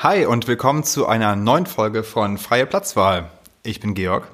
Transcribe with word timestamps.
Hi 0.00 0.26
und 0.26 0.46
willkommen 0.46 0.84
zu 0.84 1.08
einer 1.08 1.34
neuen 1.34 1.66
Folge 1.66 2.04
von 2.04 2.38
Freie 2.38 2.66
Platzwahl. 2.66 3.32
Ich 3.64 3.80
bin 3.80 3.94
Georg. 3.94 4.28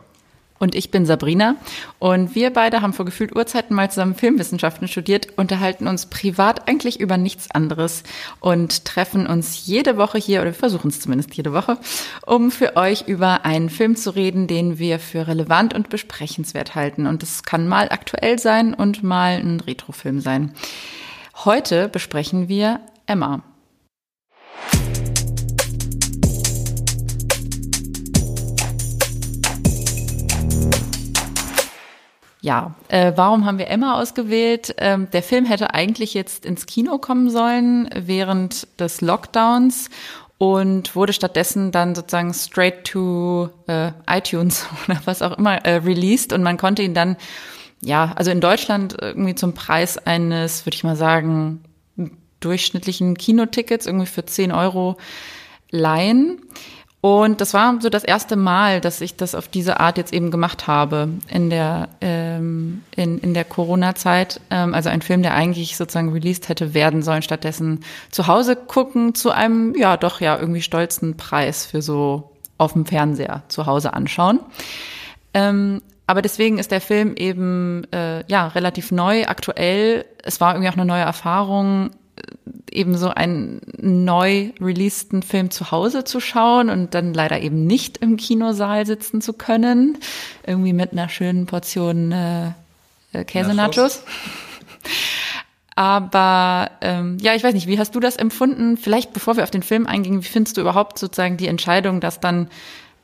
Und 0.59 0.75
ich 0.75 0.91
bin 0.91 1.07
Sabrina. 1.07 1.57
Und 1.99 2.35
wir 2.35 2.53
beide 2.53 2.83
haben 2.83 2.93
vor 2.93 3.07
gefühlt 3.07 3.35
Urzeiten 3.35 3.75
mal 3.75 3.91
zusammen 3.91 4.15
Filmwissenschaften 4.15 4.89
studiert, 4.89 5.39
unterhalten 5.39 5.89
uns 5.89 6.05
privat 6.05 6.69
eigentlich 6.69 7.01
über 7.01 7.17
nichts 7.17 7.51
anderes 7.51 8.03
und 8.41 8.85
treffen 8.85 9.27
uns 9.27 9.65
jede 9.65 9.97
Woche 9.97 10.19
hier, 10.19 10.43
oder 10.43 10.53
versuchen 10.53 10.89
es 10.89 11.01
zumindest 11.01 11.35
jede 11.35 11.55
Woche, 11.55 11.79
um 12.27 12.51
für 12.51 12.77
euch 12.77 13.09
über 13.09 13.47
einen 13.47 13.71
Film 13.71 13.97
zu 13.97 14.15
reden, 14.15 14.47
den 14.47 14.79
wir 14.79 14.99
für 14.99 15.27
relevant 15.27 15.73
und 15.73 15.89
besprechenswert 15.89 16.75
halten. 16.75 17.07
Und 17.07 17.23
es 17.23 17.43
kann 17.43 17.69
mal 17.69 17.89
aktuell 17.89 18.39
sein 18.39 18.75
und 18.75 19.03
mal 19.03 19.39
ein 19.39 19.61
Retrofilm 19.61 20.21
sein. 20.21 20.53
Heute 21.47 21.89
besprechen 21.89 22.51
wir 22.51 22.81
Emma. 23.07 23.43
Ja, 32.45 32.75
äh, 32.89 33.13
warum 33.17 33.47
haben 33.47 33.57
wir 33.57 33.69
Emma 33.69 33.99
ausgewählt? 33.99 34.75
Ähm, 34.77 35.09
der 35.11 35.23
Film 35.23 35.47
hätte 35.47 35.73
eigentlich 35.73 36.13
jetzt 36.13 36.45
ins 36.45 36.67
Kino 36.67 36.99
kommen 36.99 37.31
sollen 37.31 37.89
während 37.95 38.69
des 38.79 39.01
Lockdowns 39.01 39.89
und 40.37 40.95
wurde 40.95 41.15
stattdessen 41.15 41.73
dann 41.73 41.95
sozusagen 41.95 42.35
straight 42.35 42.85
to 42.85 43.49
äh, 43.67 43.93
iTunes 44.07 44.67
oder 44.87 45.01
was 45.07 45.23
auch 45.23 45.39
immer 45.39 45.65
äh, 45.65 45.77
released 45.77 46.35
und 46.35 46.43
man 46.43 46.59
konnte 46.59 46.83
ihn 46.83 46.93
dann 46.93 47.17
ja, 47.81 48.13
also 48.15 48.31
in 48.31 48.43
Deutschland 48.43 48.95
irgendwie 49.01 49.35
zum 49.35 49.55
Preis 49.55 49.97
eines, 49.97 50.67
würde 50.67 50.77
ich 50.77 50.85
mal 50.85 50.97
sagen, 50.97 51.65
durchschnittlichen 52.41 53.17
Kinotickets 53.17 53.87
irgendwie 53.87 54.05
für 54.05 54.27
10 54.27 54.53
Euro 54.53 54.99
leihen. 55.71 56.43
Und 57.05 57.43
das 57.43 57.53
war 57.53 57.83
so 57.83 57.91
das 57.91 58.03
erste 58.03 58.35
Mal, 58.35 58.81
dass 58.81 59.03
ich 59.03 59.15
das 59.15 59.35
auf 59.35 59.47
diese 59.47 59.79
Art 59.79 59.99
jetzt 59.99 60.15
eben 60.15 60.31
gemacht 60.31 60.67
habe 60.67 61.11
in 61.29 61.51
der 61.51 61.91
ähm, 62.01 62.83
in, 62.97 63.19
in 63.19 63.35
der 63.35 63.45
Corona-Zeit. 63.45 64.41
Ähm, 64.49 64.73
also 64.73 64.89
ein 64.89 65.03
Film, 65.03 65.23
der 65.23 65.35
eigentlich 65.35 65.77
sozusagen 65.77 66.15
released 66.15 66.49
hätte 66.49 66.73
werden 66.73 67.03
sollen, 67.03 67.21
stattdessen 67.21 67.85
zu 68.11 68.27
Hause 68.27 68.57
gucken 68.57 69.15
zu 69.15 69.33
einem 69.33 69.75
ja 69.77 69.99
doch 69.99 70.23
ja 70.23 70.39
irgendwie 70.39 70.63
stolzen 70.63 71.19
Preis 71.19 71.67
für 71.67 71.83
so 71.83 72.31
auf 72.57 72.73
dem 72.73 72.87
Fernseher 72.87 73.43
zu 73.49 73.67
Hause 73.67 73.93
anschauen. 73.93 74.41
Ähm, 75.35 75.83
aber 76.07 76.23
deswegen 76.23 76.57
ist 76.57 76.71
der 76.71 76.81
Film 76.81 77.17
eben 77.17 77.85
äh, 77.93 78.25
ja 78.29 78.47
relativ 78.47 78.93
neu, 78.93 79.27
aktuell. 79.27 80.07
Es 80.23 80.41
war 80.41 80.55
irgendwie 80.55 80.71
auch 80.71 80.79
eine 80.79 80.87
neue 80.87 81.03
Erfahrung 81.03 81.91
eben 82.71 82.97
so 82.97 83.09
einen 83.09 83.61
neu 83.81 84.51
releaseden 84.61 85.23
Film 85.23 85.51
zu 85.51 85.71
Hause 85.71 86.05
zu 86.05 86.21
schauen 86.21 86.71
und 86.71 86.95
dann 86.95 87.15
leider 87.15 87.41
eben 87.41 87.67
nicht 87.67 87.99
im 87.99 88.17
Kinosaal 88.17 88.87
sitzen 88.87 89.21
zu 89.21 89.33
können. 89.33 89.99
Irgendwie 90.47 90.73
mit 90.73 90.93
einer 90.93 91.09
schönen 91.09 91.47
Portion 91.47 92.13
äh, 92.13 92.49
äh 93.13 93.25
Käsenachos. 93.25 94.03
Aber 95.77 96.71
ähm, 96.83 97.19
ja, 97.21 97.35
ich 97.35 97.43
weiß 97.43 97.55
nicht, 97.55 97.67
wie 97.67 97.79
hast 97.79 97.95
du 97.95 98.01
das 98.01 98.17
empfunden? 98.17 98.77
Vielleicht 98.77 99.13
bevor 99.13 99.37
wir 99.37 99.43
auf 99.43 99.51
den 99.51 99.63
Film 99.63 99.87
eingingen, 99.87 100.23
wie 100.23 100.29
findest 100.29 100.57
du 100.57 100.61
überhaupt 100.61 100.99
sozusagen 100.99 101.37
die 101.37 101.49
Entscheidung, 101.49 102.01
das 102.01 102.21
dann 102.21 102.49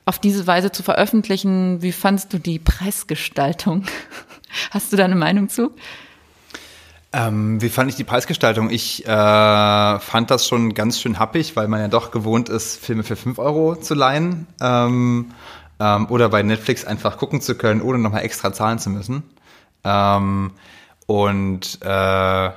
auf 0.05 0.19
diese 0.19 0.47
Weise 0.47 0.71
zu 0.71 0.83
veröffentlichen? 0.83 1.83
Wie 1.83 1.93
fandst 1.93 2.33
du 2.33 2.39
die 2.39 2.59
Preisgestaltung? 2.59 3.85
Hast 4.71 4.93
du 4.93 4.97
da 4.97 5.05
eine 5.05 5.17
Meinung 5.17 5.49
zu? 5.49 5.73
Ähm, 7.13 7.61
wie 7.61 7.69
fand 7.71 7.91
ich 7.91 7.97
die 7.97 8.05
Preisgestaltung? 8.05 8.71
Ich 8.71 9.05
äh, 9.05 9.09
fand 9.99 10.31
das 10.31 10.47
schon 10.47 10.75
ganz 10.75 11.01
schön 11.01 11.19
happig, 11.19 11.57
weil 11.57 11.67
man 11.67 11.81
ja 11.81 11.89
doch 11.89 12.13
gewohnt 12.13 12.49
ist, 12.49 12.77
Filme 12.77 13.03
für 13.03 13.17
5 13.17 13.39
Euro 13.39 13.75
zu 13.75 13.95
leihen 13.95 14.47
ähm, 14.61 15.33
ähm, 15.81 16.07
oder 16.09 16.29
bei 16.29 16.43
Netflix 16.45 16.85
einfach 16.85 17.17
gucken 17.19 17.41
zu 17.41 17.57
können, 17.57 17.83
ohne 17.83 17.99
nochmal 17.99 18.23
extra 18.23 18.53
zahlen 18.53 18.79
zu 18.79 18.91
müssen. 18.91 19.25
Ähm, 19.83 20.53
und 21.07 21.79
äh, 21.83 22.51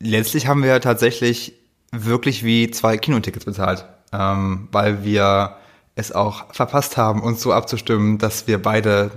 letztlich 0.00 0.48
haben 0.48 0.64
wir 0.64 0.80
tatsächlich 0.80 1.54
wirklich 1.92 2.44
wie 2.44 2.72
zwei 2.72 2.98
Kinotickets 2.98 3.44
bezahlt, 3.44 3.84
ähm, 4.12 4.68
weil 4.72 5.04
wir 5.04 5.56
es 5.98 6.12
auch 6.12 6.54
verpasst 6.54 6.96
haben, 6.96 7.22
uns 7.22 7.42
so 7.42 7.52
abzustimmen, 7.52 8.18
dass 8.18 8.46
wir 8.46 8.62
beide 8.62 9.10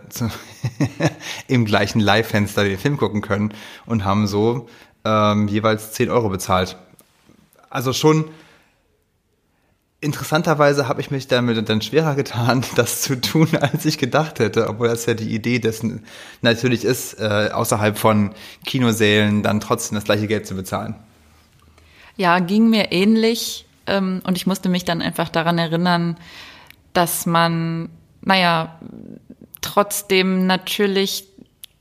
im 1.48 1.66
gleichen 1.66 2.00
Live-Fenster 2.00 2.64
den 2.64 2.80
Film 2.80 2.98
gucken 2.98 3.22
können 3.22 3.54
und 3.86 4.04
haben 4.04 4.26
so 4.26 4.68
ähm, 5.06 5.48
jeweils 5.48 5.92
10 5.92 6.10
Euro 6.10 6.30
bezahlt. 6.30 6.78
Also 7.70 7.94
schon 7.94 8.30
interessanterweise 10.00 10.88
habe 10.88 11.02
ich 11.02 11.12
mich 11.12 11.28
damit 11.28 11.70
dann 11.70 11.84
schwerer 11.84 12.16
getan, 12.16 12.64
das 12.76 13.04
zu 13.04 13.22
tun, 13.22 13.50
als 13.62 13.86
ich 13.86 14.00
gedacht 14.00 14.40
hätte, 14.40 14.68
obwohl 14.68 14.88
das 14.88 15.06
ja 15.06 15.14
die 15.14 15.36
Idee 15.36 15.60
dessen 15.60 16.04
natürlich 16.42 16.84
ist, 16.84 17.20
äh, 17.20 17.52
außerhalb 17.54 17.96
von 17.96 18.34
Kinosälen 18.66 19.44
dann 19.44 19.60
trotzdem 19.60 19.96
das 19.96 20.06
gleiche 20.06 20.26
Geld 20.26 20.48
zu 20.48 20.56
bezahlen. 20.56 20.96
Ja, 22.18 22.40
ging 22.40 22.72
mir 22.72 22.92
ähnlich 22.92 23.68
ähm, 23.86 24.22
und 24.26 24.36
ich 24.36 24.48
musste 24.48 24.68
mich 24.68 24.84
dann 24.84 25.04
einfach 25.04 25.30
daran 25.30 25.60
erinnern, 25.60 26.18
dass 26.94 27.26
man, 27.26 27.90
naja, 28.22 28.80
trotzdem 29.62 30.48
natürlich 30.48 31.26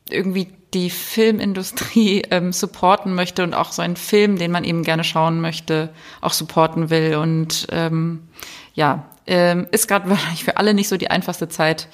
irgendwie 0.08 0.48
die 0.74 0.90
Filmindustrie 0.90 2.22
ähm, 2.30 2.52
supporten 2.52 3.14
möchte 3.14 3.42
und 3.42 3.54
auch 3.54 3.72
so 3.72 3.82
einen 3.82 3.96
Film, 3.96 4.36
den 4.38 4.50
man 4.50 4.64
eben 4.64 4.82
gerne 4.82 5.04
schauen 5.04 5.40
möchte, 5.40 5.90
auch 6.20 6.32
supporten 6.32 6.90
will. 6.90 7.16
Und 7.16 7.66
ähm, 7.70 8.28
ja, 8.74 9.06
ähm, 9.26 9.66
ist 9.70 9.88
gerade 9.88 10.08
wahrscheinlich 10.10 10.44
für 10.44 10.56
alle 10.56 10.74
nicht 10.74 10.88
so 10.88 10.96
die 10.96 11.10
einfachste 11.10 11.48
Zeit. 11.48 11.88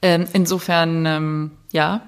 Ähm, 0.00 0.26
insofern, 0.32 1.06
ähm, 1.06 1.50
ja. 1.70 2.02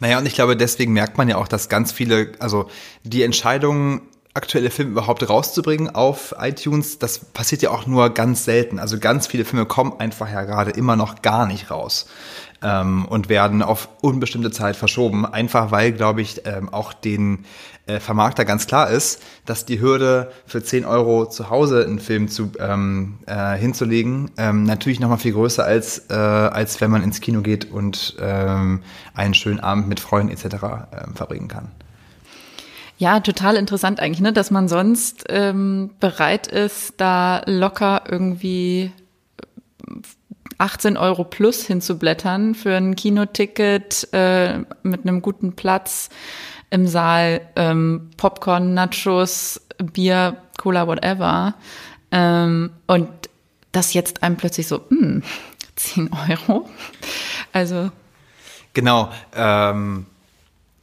Naja, 0.00 0.18
und 0.18 0.26
ich 0.26 0.34
glaube, 0.34 0.56
deswegen 0.56 0.92
merkt 0.92 1.16
man 1.16 1.28
ja 1.28 1.36
auch, 1.36 1.48
dass 1.48 1.68
ganz 1.68 1.92
viele, 1.92 2.32
also 2.40 2.68
die 3.04 3.22
Entscheidungen 3.22 4.02
aktuelle 4.34 4.70
Filme 4.70 4.92
überhaupt 4.92 5.28
rauszubringen 5.28 5.94
auf 5.94 6.34
iTunes, 6.38 6.98
das 6.98 7.18
passiert 7.18 7.62
ja 7.62 7.70
auch 7.70 7.86
nur 7.86 8.10
ganz 8.10 8.44
selten. 8.44 8.78
Also 8.78 8.98
ganz 8.98 9.26
viele 9.26 9.44
Filme 9.44 9.66
kommen 9.66 9.98
einfach 9.98 10.30
ja 10.30 10.42
gerade 10.44 10.70
immer 10.70 10.96
noch 10.96 11.22
gar 11.22 11.46
nicht 11.46 11.70
raus 11.70 12.06
ähm, 12.62 13.04
und 13.06 13.28
werden 13.28 13.62
auf 13.62 13.88
unbestimmte 14.00 14.50
Zeit 14.50 14.76
verschoben. 14.76 15.26
Einfach 15.26 15.70
weil, 15.70 15.92
glaube 15.92 16.22
ich, 16.22 16.42
ähm, 16.46 16.68
auch 16.72 16.92
den 16.92 17.44
äh, 17.86 18.00
Vermarkter 18.00 18.44
ganz 18.44 18.66
klar 18.66 18.90
ist, 18.90 19.22
dass 19.46 19.64
die 19.64 19.80
Hürde 19.80 20.30
für 20.46 20.62
10 20.62 20.84
Euro 20.84 21.26
zu 21.26 21.50
Hause 21.50 21.84
einen 21.84 21.98
Film 21.98 22.28
zu, 22.28 22.52
ähm, 22.58 23.18
äh, 23.26 23.56
hinzulegen 23.56 24.30
ähm, 24.36 24.64
natürlich 24.64 25.00
nochmal 25.00 25.18
viel 25.18 25.32
größer 25.32 25.64
als, 25.64 26.10
äh, 26.10 26.14
als 26.14 26.80
wenn 26.80 26.90
man 26.90 27.02
ins 27.02 27.20
Kino 27.20 27.40
geht 27.40 27.70
und 27.70 28.16
ähm, 28.20 28.82
einen 29.14 29.34
schönen 29.34 29.60
Abend 29.60 29.88
mit 29.88 30.00
Freunden 30.00 30.32
etc. 30.32 30.44
Ähm, 30.44 31.14
verbringen 31.14 31.48
kann. 31.48 31.70
Ja, 32.98 33.20
total 33.20 33.56
interessant 33.56 34.00
eigentlich, 34.00 34.20
ne? 34.20 34.32
dass 34.32 34.50
man 34.50 34.68
sonst 34.68 35.24
ähm, 35.28 35.90
bereit 36.00 36.48
ist, 36.48 36.94
da 36.96 37.42
locker 37.46 38.02
irgendwie 38.08 38.90
18 40.58 40.96
Euro 40.96 41.22
plus 41.22 41.64
hinzublättern 41.64 42.56
für 42.56 42.76
ein 42.76 42.96
Kinoticket 42.96 44.08
äh, 44.12 44.58
mit 44.82 45.02
einem 45.02 45.22
guten 45.22 45.54
Platz 45.54 46.10
im 46.70 46.88
Saal, 46.88 47.40
ähm, 47.54 48.10
Popcorn, 48.16 48.74
Nachos, 48.74 49.60
Bier, 49.78 50.36
Cola, 50.58 50.88
whatever. 50.88 51.54
Ähm, 52.10 52.70
und 52.88 53.08
das 53.70 53.94
jetzt 53.94 54.24
einem 54.24 54.36
plötzlich 54.36 54.66
so, 54.66 54.80
hm, 54.88 55.22
10 55.76 56.10
Euro. 56.28 56.68
Also. 57.52 57.92
Genau. 58.74 59.12
Ähm 59.36 60.06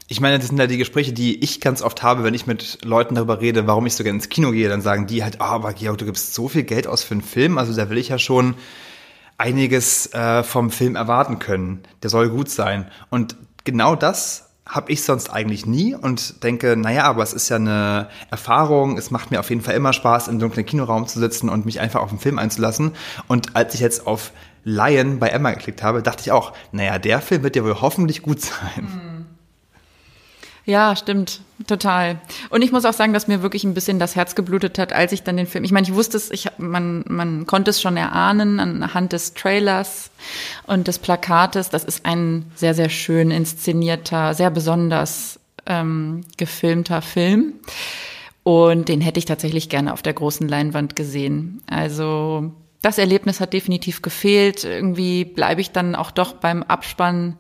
ich 0.08 0.22
meine, 0.22 0.38
das 0.38 0.48
sind 0.48 0.60
ja 0.60 0.68
die 0.68 0.78
Gespräche, 0.78 1.14
die 1.14 1.44
ich 1.44 1.62
ganz 1.62 1.82
oft 1.82 2.04
habe, 2.04 2.24
wenn 2.24 2.36
ich 2.36 2.46
mit 2.46 2.86
Leuten 2.86 3.16
darüber 3.16 3.42
rede, 3.42 3.66
warum 3.66 3.88
ich 3.88 3.96
so 3.96 4.04
gerne 4.04 4.18
ins 4.18 4.30
Kino 4.30 4.52
gehe. 4.52 4.70
Dann 4.70 4.82
sagen 4.82 5.08
die 5.08 5.24
halt, 5.24 5.38
oh, 5.40 5.46
aber 5.46 5.74
Georg, 5.74 5.98
du 5.98 6.06
gibst 6.06 6.36
so 6.36 6.48
viel 6.48 6.64
Geld 6.64 6.86
aus 6.86 7.04
für 7.04 7.16
einen 7.16 7.22
Film. 7.22 7.58
Also 7.58 7.74
da 7.74 7.90
will 7.90 7.98
ich 7.98 8.10
ja 8.10 8.20
schon 8.20 8.54
einiges 9.38 10.14
äh, 10.14 10.44
vom 10.44 10.70
Film 10.70 10.96
erwarten 10.96 11.40
können. 11.40 11.84
Der 12.04 12.12
soll 12.12 12.30
gut 12.30 12.50
sein. 12.50 12.90
Und 13.10 13.36
genau 13.64 13.96
das 13.96 14.50
habe 14.68 14.92
ich 14.92 15.04
sonst 15.04 15.30
eigentlich 15.30 15.66
nie 15.66 15.96
und 15.96 16.44
denke, 16.44 16.76
naja, 16.76 17.04
aber 17.04 17.24
es 17.24 17.34
ist 17.34 17.50
ja 17.50 17.58
eine 17.58 18.10
Erfahrung, 18.32 18.98
es 18.98 19.12
macht 19.12 19.30
mir 19.30 19.40
auf 19.40 19.50
jeden 19.50 19.62
Fall 19.62 19.76
immer 19.76 19.94
Spaß, 19.94 20.28
im 20.28 20.40
dunklen 20.40 20.66
Kinoraum 20.66 21.08
zu 21.08 21.20
sitzen 21.20 21.50
und 21.50 21.66
mich 21.66 21.80
einfach 21.80 22.02
auf 22.02 22.10
den 22.10 22.20
Film 22.20 22.40
einzulassen. 22.40 22.92
Und 23.28 23.56
als 23.56 23.74
ich 23.74 23.80
jetzt 23.80 24.08
auf 24.08 24.32
Lion 24.64 25.20
bei 25.20 25.28
Emma 25.30 25.52
geklickt 25.52 25.84
habe, 25.84 26.02
dachte 26.02 26.22
ich 26.22 26.32
auch, 26.32 26.54
naja, 26.72 26.98
der 26.98 27.22
Film 27.22 27.44
wird 27.44 27.56
ja 27.56 27.64
wohl 27.64 27.82
hoffentlich 27.82 28.22
gut 28.22 28.42
sein. 28.42 28.84
Mhm. 28.84 29.15
Ja, 30.66 30.96
stimmt, 30.96 31.42
total. 31.68 32.20
Und 32.50 32.64
ich 32.64 32.72
muss 32.72 32.86
auch 32.86 32.94
sagen, 32.94 33.14
dass 33.14 33.28
mir 33.28 33.44
wirklich 33.44 33.64
ein 33.64 33.76
bisschen 33.76 34.00
das 34.00 34.16
Herz 34.16 34.34
geblutet 34.34 34.80
hat, 34.80 34.94
als 34.94 35.12
ich 35.12 35.22
dann 35.22 35.38
den 35.38 35.46
Film. 35.46 35.64
Ich 35.64 35.72
meine, 35.72 35.86
ich 35.86 35.94
wusste 35.94 36.18
es, 36.18 36.32
ich, 36.32 36.48
man, 36.58 37.04
man 37.08 37.46
konnte 37.46 37.70
es 37.70 37.80
schon 37.80 37.98
erahnen 37.98 38.60
anhand 38.60 39.14
des 39.14 39.36
Trailers 39.36 40.10
und 40.66 40.88
des 40.88 40.98
Plakates. 40.98 41.70
Das 41.70 41.84
ist 41.84 42.04
ein 42.06 42.52
sehr, 42.56 42.74
sehr 42.74 42.90
schön 42.90 43.30
inszenierter, 43.30 44.34
sehr 44.34 44.50
besonders 44.50 45.40
ähm, 45.68 46.22
gefilmter 46.38 47.04
Film. 47.04 47.54
Und 48.42 48.90
den 48.90 49.02
hätte 49.02 49.20
ich 49.20 49.26
tatsächlich 49.26 49.70
gerne 49.70 49.94
auf 49.94 50.02
der 50.02 50.14
großen 50.14 50.48
Leinwand 50.48 50.96
gesehen. 50.96 51.62
Also 51.68 52.52
das 52.82 52.98
Erlebnis 52.98 53.40
hat 53.40 53.54
definitiv 53.54 54.02
gefehlt. 54.02 54.64
Irgendwie 54.64 55.26
bleibe 55.26 55.62
ich 55.62 55.72
dann 55.72 55.94
auch 55.94 56.10
doch 56.10 56.34
beim 56.34 56.64
Abspann 56.64 57.36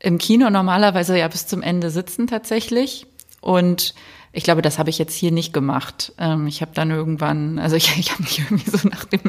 im 0.00 0.18
Kino 0.18 0.50
normalerweise 0.50 1.18
ja 1.18 1.28
bis 1.28 1.46
zum 1.46 1.62
Ende 1.62 1.90
sitzen 1.90 2.26
tatsächlich. 2.26 3.06
Und 3.40 3.94
ich 4.32 4.44
glaube, 4.44 4.62
das 4.62 4.78
habe 4.78 4.90
ich 4.90 4.98
jetzt 4.98 5.14
hier 5.14 5.32
nicht 5.32 5.52
gemacht. 5.52 6.12
Ähm, 6.18 6.46
ich 6.46 6.60
habe 6.60 6.72
dann 6.74 6.90
irgendwann, 6.90 7.58
also 7.58 7.76
ich, 7.76 7.96
ich 7.98 8.12
habe 8.12 8.22
mich 8.22 8.38
irgendwie 8.38 8.70
so 8.70 8.88
nach 8.88 9.04
dem, 9.04 9.20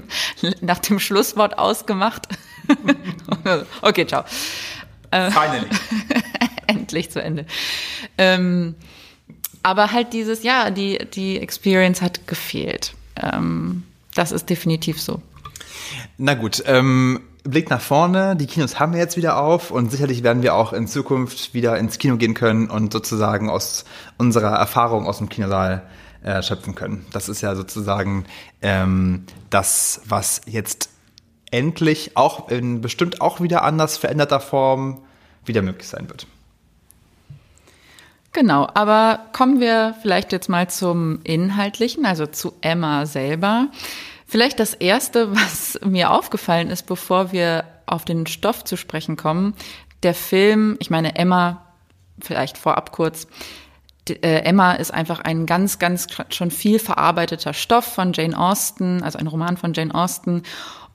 nach 0.61 0.79
dem 0.79 0.99
Schlusswort 0.99 1.57
ausgemacht. 1.57 2.27
okay, 3.81 4.05
ciao. 4.05 4.23
Äh, 5.11 5.31
Finally. 5.31 5.67
Endlich 6.67 7.09
zu 7.09 7.21
Ende. 7.21 7.45
Ähm, 8.17 8.75
aber 9.63 9.91
halt 9.91 10.13
dieses, 10.13 10.43
ja, 10.43 10.69
die, 10.69 10.99
die 11.13 11.39
Experience 11.39 12.01
hat 12.01 12.27
gefehlt. 12.27 12.93
Ähm, 13.21 13.83
das 14.13 14.31
ist 14.31 14.49
definitiv 14.49 15.01
so. 15.01 15.21
Na 16.17 16.35
gut, 16.35 16.63
ähm, 16.65 17.21
Blick 17.43 17.69
nach 17.69 17.81
vorne, 17.81 18.35
die 18.35 18.47
Kinos 18.47 18.79
haben 18.79 18.93
wir 18.93 18.99
jetzt 18.99 19.17
wieder 19.17 19.41
auf 19.41 19.71
und 19.71 19.91
sicherlich 19.91 20.23
werden 20.23 20.43
wir 20.43 20.55
auch 20.55 20.73
in 20.73 20.87
Zukunft 20.87 21.53
wieder 21.53 21.77
ins 21.77 21.97
Kino 21.97 22.17
gehen 22.17 22.33
können 22.33 22.69
und 22.69 22.91
sozusagen 22.91 23.49
aus 23.49 23.85
unserer 24.17 24.55
Erfahrung 24.55 25.07
aus 25.07 25.19
dem 25.19 25.29
Kinosaal 25.29 25.83
äh, 26.21 26.43
schöpfen 26.43 26.75
können. 26.75 27.05
Das 27.13 27.29
ist 27.29 27.41
ja 27.41 27.55
sozusagen 27.55 28.25
ähm, 28.61 29.25
das, 29.49 30.01
was 30.05 30.41
jetzt 30.45 30.89
endlich 31.51 32.17
auch 32.17 32.49
in 32.49 32.81
bestimmt 32.81 33.21
auch 33.21 33.41
wieder 33.41 33.63
anders 33.63 33.97
veränderter 33.97 34.39
Form 34.39 35.01
wieder 35.45 35.61
möglich 35.61 35.87
sein 35.87 36.09
wird. 36.09 36.27
Genau, 38.31 38.67
aber 38.73 39.21
kommen 39.33 39.59
wir 39.59 39.95
vielleicht 40.01 40.31
jetzt 40.31 40.49
mal 40.49 40.69
zum 40.69 41.19
Inhaltlichen, 41.23 42.05
also 42.05 42.27
zu 42.27 42.53
Emma 42.61 43.07
selber. 43.07 43.69
Vielleicht 44.29 44.59
das 44.59 44.75
Erste, 44.75 45.31
was 45.35 45.79
mir 45.83 46.11
aufgefallen 46.11 46.69
ist, 46.69 46.85
bevor 46.85 47.31
wir 47.31 47.65
auf 47.87 48.05
den 48.05 48.27
Stoff 48.27 48.63
zu 48.63 48.77
sprechen 48.77 49.17
kommen. 49.17 49.55
Der 50.03 50.13
Film, 50.13 50.77
ich 50.79 50.91
meine 50.91 51.15
Emma, 51.15 51.65
vielleicht 52.21 52.57
vorab 52.57 52.91
kurz, 52.91 53.27
äh, 54.07 54.43
Emma 54.43 54.73
ist 54.73 54.93
einfach 54.93 55.19
ein 55.19 55.45
ganz, 55.45 55.79
ganz 55.79 56.07
schon 56.29 56.51
viel 56.51 56.79
verarbeiteter 56.79 57.53
Stoff 57.53 57.85
von 57.85 58.13
Jane 58.13 58.37
Austen, 58.37 59.03
also 59.03 59.17
ein 59.17 59.27
Roman 59.27 59.57
von 59.57 59.73
Jane 59.73 59.93
Austen. 59.93 60.43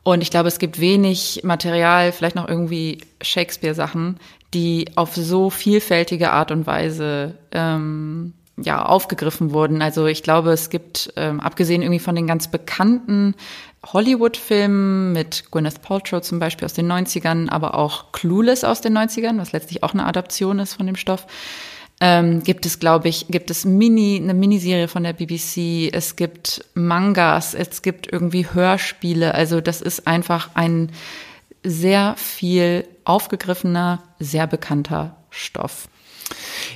Und 0.04 0.22
ich 0.22 0.30
glaube, 0.30 0.48
es 0.48 0.58
gibt 0.58 0.80
wenig 0.80 1.40
Material, 1.44 2.12
vielleicht 2.12 2.36
noch 2.36 2.48
irgendwie 2.48 2.98
Shakespeare-Sachen, 3.20 4.20
die 4.52 4.86
auf 4.94 5.16
so 5.16 5.50
vielfältige 5.50 6.30
Art 6.30 6.52
und 6.52 6.66
Weise 6.66 7.36
ähm, 7.50 8.34
ja, 8.56 8.84
aufgegriffen 8.84 9.52
wurden. 9.52 9.82
Also 9.82 10.06
ich 10.06 10.22
glaube, 10.22 10.52
es 10.52 10.70
gibt, 10.70 11.12
ähm, 11.16 11.40
abgesehen 11.40 11.82
irgendwie 11.82 11.98
von 11.98 12.14
den 12.14 12.26
ganz 12.26 12.48
bekannten 12.48 13.34
Hollywood-Filmen 13.84 15.12
mit 15.12 15.50
Gwyneth 15.50 15.82
Paltrow 15.82 16.22
zum 16.22 16.38
Beispiel 16.38 16.64
aus 16.64 16.72
den 16.72 16.90
90ern, 16.90 17.48
aber 17.48 17.74
auch 17.74 18.12
Clueless 18.12 18.64
aus 18.64 18.80
den 18.80 18.96
90ern, 18.96 19.38
was 19.38 19.52
letztlich 19.52 19.82
auch 19.82 19.92
eine 19.92 20.06
Adaption 20.06 20.58
ist 20.58 20.74
von 20.74 20.86
dem 20.86 20.96
Stoff, 20.96 21.26
ähm, 22.00 22.42
gibt 22.42 22.66
es, 22.66 22.78
glaube 22.78 23.08
ich, 23.08 23.26
gibt 23.28 23.50
es 23.50 23.64
Mini, 23.64 24.20
eine 24.22 24.34
Miniserie 24.34 24.88
von 24.88 25.04
der 25.04 25.12
BBC, 25.12 25.90
es 25.92 26.16
gibt 26.16 26.64
Mangas, 26.74 27.54
es 27.54 27.82
gibt 27.82 28.12
irgendwie 28.12 28.46
Hörspiele. 28.52 29.34
Also 29.34 29.60
das 29.60 29.80
ist 29.80 30.06
einfach 30.06 30.50
ein 30.54 30.90
sehr 31.62 32.14
viel 32.16 32.86
aufgegriffener, 33.04 34.02
sehr 34.18 34.46
bekannter 34.46 35.16
Stoff. 35.30 35.88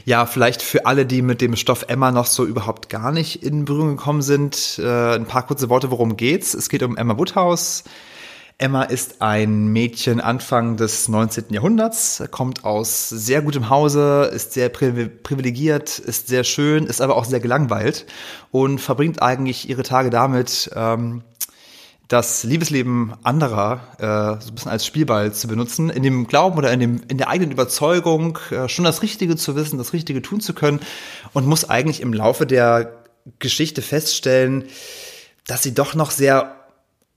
Ja, 0.05 0.27
vielleicht 0.27 0.63
für 0.63 0.87
alle, 0.87 1.07
die 1.07 1.23
mit 1.23 1.41
dem 1.41 1.57
Stoff 1.57 1.85
Emma 1.89 2.11
noch 2.11 2.27
so 2.27 2.45
überhaupt 2.45 2.89
gar 2.89 3.13
nicht 3.13 3.43
in 3.43 3.65
Berührung 3.65 3.97
gekommen 3.97 4.23
sind, 4.23 4.79
äh, 4.83 5.15
ein 5.15 5.27
paar 5.27 5.47
kurze 5.47 5.69
Worte, 5.69 5.91
worum 5.91 6.17
geht's. 6.17 6.55
Es 6.55 6.69
geht 6.69 6.83
um 6.83 6.97
Emma 6.97 7.19
Woodhouse. 7.19 7.85
Emma 8.61 8.83
ist 8.83 9.23
ein 9.23 9.69
Mädchen 9.69 10.21
Anfang 10.21 10.77
des 10.77 11.09
19. 11.09 11.45
Jahrhunderts, 11.51 12.25
kommt 12.33 12.65
aus 12.65 13.09
sehr 13.09 13.41
gutem 13.41 13.71
Hause, 13.71 14.33
ist 14.35 14.53
sehr 14.53 14.69
privilegiert, 14.69 16.01
ist 16.01 16.27
sehr 16.27 16.43
schön, 16.43 16.85
ist 16.87 17.01
aber 17.01 17.15
auch 17.15 17.25
sehr 17.25 17.39
gelangweilt 17.39 18.05
und 18.51 18.81
verbringt 18.81 19.23
eigentlich 19.23 19.69
ihre 19.69 19.85
Tage 19.85 20.11
damit, 20.11 20.71
ähm, 20.75 21.23
das 22.09 22.43
Liebesleben 22.43 23.13
anderer 23.23 23.81
äh, 23.99 24.43
so 24.43 24.49
ein 24.51 24.55
bisschen 24.55 24.71
als 24.71 24.87
Spielball 24.87 25.33
zu 25.33 25.47
benutzen, 25.47 25.91
in 25.91 26.03
dem 26.03 26.27
Glauben 26.27 26.57
oder 26.57 26.73
in, 26.73 26.81
dem, 26.81 27.01
in 27.09 27.19
der 27.19 27.29
eigenen 27.29 27.53
Überzeugung, 27.53 28.39
äh, 28.51 28.67
schon 28.69 28.87
das 28.87 29.03
Richtige 29.03 29.37
zu 29.37 29.55
wissen, 29.57 29.77
das 29.77 29.93
Richtige 29.93 30.23
tun 30.23 30.41
zu 30.41 30.55
können 30.55 30.81
und 31.35 31.47
muss 31.47 31.69
eigentlich 31.69 32.01
im 32.01 32.15
Laufe 32.15 32.47
der 32.47 33.05
Geschichte 33.39 33.83
feststellen, 33.83 34.65
dass 35.47 35.63
sie 35.63 35.75
doch 35.75 35.95
noch 35.95 36.11
sehr 36.11 36.57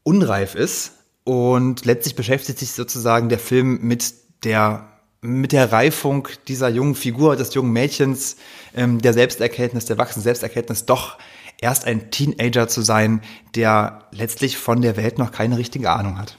unreif 0.04 0.56
ist 0.56 0.92
und 1.24 1.86
letztlich 1.86 2.16
beschäftigt 2.16 2.60
sich 2.60 2.74
sozusagen 2.74 3.30
der 3.30 3.40
Film 3.40 3.80
mit 3.82 4.14
der 4.44 4.88
mit 5.24 5.52
der 5.52 5.72
Reifung 5.72 6.28
dieser 6.48 6.68
jungen 6.68 6.96
Figur, 6.96 7.36
des 7.36 7.54
jungen 7.54 7.72
Mädchens, 7.72 8.38
ähm, 8.76 9.00
der 9.00 9.14
Selbsterkenntnis, 9.14 9.86
der 9.86 10.00
wachsenden 10.00 10.24
Selbsterkenntnis 10.24 10.86
doch 10.86 11.20
erst 11.62 11.86
ein 11.86 12.12
Teenager 12.12 12.68
zu 12.68 12.81
sein, 12.81 13.22
der 13.56 14.04
letztlich 14.12 14.58
von 14.58 14.81
der 14.81 14.98
Welt 14.98 15.18
noch 15.19 15.31
keine 15.31 15.58
richtige 15.58 15.92
Ahnung 15.92 16.18
hat. 16.18 16.36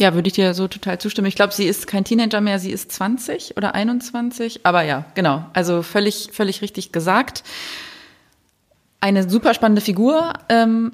Ja, 0.00 0.14
würde 0.14 0.28
ich 0.28 0.34
dir 0.34 0.54
so 0.54 0.68
total 0.68 1.00
zustimmen. 1.00 1.26
Ich 1.26 1.34
glaube, 1.34 1.52
sie 1.52 1.66
ist 1.66 1.86
kein 1.86 2.04
Teenager 2.04 2.40
mehr, 2.40 2.58
sie 2.58 2.70
ist 2.70 2.92
20 2.92 3.56
oder 3.56 3.74
21. 3.74 4.64
Aber 4.64 4.82
ja, 4.82 5.04
genau. 5.14 5.44
Also 5.54 5.82
völlig, 5.82 6.30
völlig 6.32 6.62
richtig 6.62 6.92
gesagt. 6.92 7.42
Eine 9.00 9.28
super 9.28 9.54
spannende 9.54 9.80
Figur. 9.80 10.34
Ähm, 10.48 10.92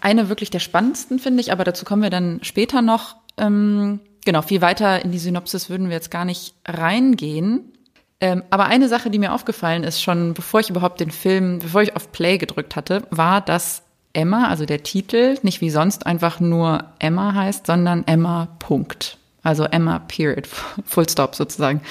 eine 0.00 0.28
wirklich 0.28 0.50
der 0.50 0.58
spannendsten, 0.58 1.18
finde 1.18 1.40
ich, 1.40 1.52
aber 1.52 1.62
dazu 1.62 1.84
kommen 1.84 2.02
wir 2.02 2.10
dann 2.10 2.40
später 2.42 2.82
noch. 2.82 3.16
Ähm, 3.36 4.00
genau, 4.24 4.42
viel 4.42 4.60
weiter 4.60 5.04
in 5.04 5.12
die 5.12 5.18
Synopsis 5.18 5.70
würden 5.70 5.88
wir 5.88 5.94
jetzt 5.94 6.10
gar 6.10 6.24
nicht 6.24 6.54
reingehen. 6.66 7.75
Ähm, 8.20 8.42
aber 8.50 8.66
eine 8.66 8.88
Sache, 8.88 9.10
die 9.10 9.18
mir 9.18 9.32
aufgefallen 9.32 9.84
ist, 9.84 10.02
schon 10.02 10.32
bevor 10.34 10.60
ich 10.60 10.70
überhaupt 10.70 11.00
den 11.00 11.10
Film, 11.10 11.58
bevor 11.58 11.82
ich 11.82 11.96
auf 11.96 12.12
Play 12.12 12.38
gedrückt 12.38 12.74
hatte, 12.74 13.02
war, 13.10 13.40
dass 13.40 13.82
Emma, 14.14 14.48
also 14.48 14.64
der 14.64 14.82
Titel, 14.82 15.36
nicht 15.42 15.60
wie 15.60 15.68
sonst 15.68 16.06
einfach 16.06 16.40
nur 16.40 16.84
Emma 16.98 17.34
heißt, 17.34 17.66
sondern 17.66 18.04
Emma 18.06 18.48
Punkt. 18.58 19.18
Also 19.42 19.64
Emma 19.64 19.98
Period, 19.98 20.46
Full 20.86 21.08
Stop 21.08 21.34
sozusagen. 21.34 21.82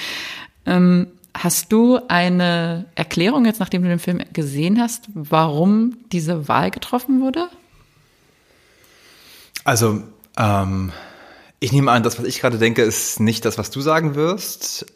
Ähm, 0.66 1.06
hast 1.32 1.70
du 1.70 2.00
eine 2.08 2.86
Erklärung 2.96 3.44
jetzt, 3.44 3.60
nachdem 3.60 3.82
du 3.82 3.88
den 3.88 4.00
Film 4.00 4.22
gesehen 4.32 4.80
hast, 4.80 5.04
warum 5.14 5.96
diese 6.10 6.48
Wahl 6.48 6.72
getroffen 6.72 7.20
wurde? 7.20 7.48
Also, 9.62 10.02
ähm, 10.36 10.92
ich 11.60 11.72
nehme 11.72 11.92
an, 11.92 12.02
das, 12.02 12.18
was 12.18 12.26
ich 12.26 12.40
gerade 12.40 12.58
denke, 12.58 12.82
ist 12.82 13.20
nicht 13.20 13.44
das, 13.44 13.58
was 13.58 13.70
du 13.70 13.80
sagen 13.80 14.14
wirst. 14.16 14.86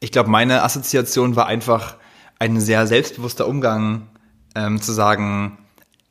Ich 0.00 0.12
glaube, 0.12 0.30
meine 0.30 0.62
Assoziation 0.62 1.36
war 1.36 1.46
einfach 1.46 1.96
ein 2.38 2.60
sehr 2.60 2.86
selbstbewusster 2.86 3.48
Umgang, 3.48 4.08
ähm, 4.54 4.80
zu 4.80 4.92
sagen, 4.92 5.58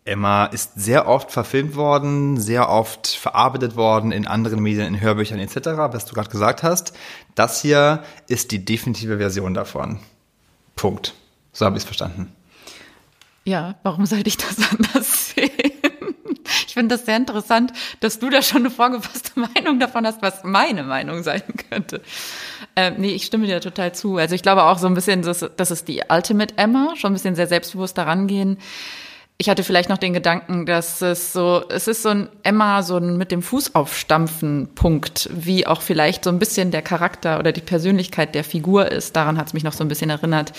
Emma 0.07 0.45
ist 0.45 0.73
sehr 0.75 1.07
oft 1.07 1.31
verfilmt 1.31 1.75
worden, 1.75 2.37
sehr 2.39 2.69
oft 2.69 3.07
verarbeitet 3.07 3.75
worden 3.75 4.11
in 4.11 4.25
anderen 4.25 4.61
Medien, 4.61 4.87
in 4.87 5.01
Hörbüchern 5.01 5.39
etc., 5.39 5.55
was 5.91 6.05
du 6.05 6.13
gerade 6.13 6.29
gesagt 6.29 6.63
hast. 6.63 6.93
Das 7.35 7.61
hier 7.61 8.03
ist 8.27 8.51
die 8.51 8.63
definitive 8.63 9.17
Version 9.17 9.53
davon. 9.53 9.99
Punkt. 10.75 11.13
So 11.51 11.65
habe 11.65 11.75
ich 11.75 11.83
es 11.83 11.85
verstanden. 11.85 12.31
Ja, 13.43 13.75
warum 13.83 14.05
sollte 14.05 14.29
ich 14.29 14.37
das 14.37 14.57
anders 14.71 15.29
sehen? 15.29 15.51
Ich 16.67 16.73
finde 16.73 16.95
das 16.95 17.05
sehr 17.05 17.17
interessant, 17.17 17.73
dass 17.99 18.19
du 18.19 18.29
da 18.29 18.41
schon 18.41 18.59
eine 18.59 18.69
vorgefasste 18.69 19.31
Meinung 19.55 19.79
davon 19.79 20.05
hast, 20.05 20.21
was 20.21 20.43
meine 20.43 20.83
Meinung 20.83 21.23
sein 21.23 21.43
könnte. 21.69 22.01
Ähm, 22.75 22.95
nee, 22.97 23.11
ich 23.11 23.25
stimme 23.25 23.47
dir 23.47 23.61
total 23.61 23.93
zu. 23.93 24.17
Also 24.17 24.35
ich 24.35 24.41
glaube 24.41 24.63
auch 24.63 24.77
so 24.77 24.87
ein 24.87 24.93
bisschen, 24.93 25.21
das, 25.21 25.45
das 25.55 25.71
ist 25.71 25.87
die 25.87 26.01
Ultimate 26.09 26.57
Emma, 26.57 26.93
schon 26.95 27.11
ein 27.11 27.13
bisschen 27.13 27.35
sehr 27.35 27.47
selbstbewusst 27.47 27.97
daran 27.97 28.27
gehen. 28.27 28.57
Ich 29.39 29.49
hatte 29.49 29.63
vielleicht 29.63 29.89
noch 29.89 29.99
den 29.99 30.13
Gedanken, 30.13 30.65
dass 30.65 31.01
es 31.01 31.31
so, 31.31 31.63
es 31.69 31.87
ist 31.87 32.01
so 32.01 32.09
ein 32.09 32.29
Emma, 32.41 32.81
so 32.81 32.97
ein 32.97 33.17
mit 33.17 33.31
dem 33.31 33.43
Fuß 33.43 33.75
aufstampfen 33.75 34.69
Punkt, 34.73 35.29
wie 35.31 35.67
auch 35.67 35.81
vielleicht 35.81 36.23
so 36.23 36.31
ein 36.31 36.39
bisschen 36.39 36.71
der 36.71 36.81
Charakter 36.81 37.37
oder 37.37 37.51
die 37.51 37.61
Persönlichkeit 37.61 38.33
der 38.33 38.43
Figur 38.43 38.91
ist. 38.91 39.15
Daran 39.15 39.37
hat 39.37 39.47
es 39.47 39.53
mich 39.53 39.63
noch 39.63 39.73
so 39.73 39.83
ein 39.83 39.89
bisschen 39.89 40.09
erinnert, 40.09 40.53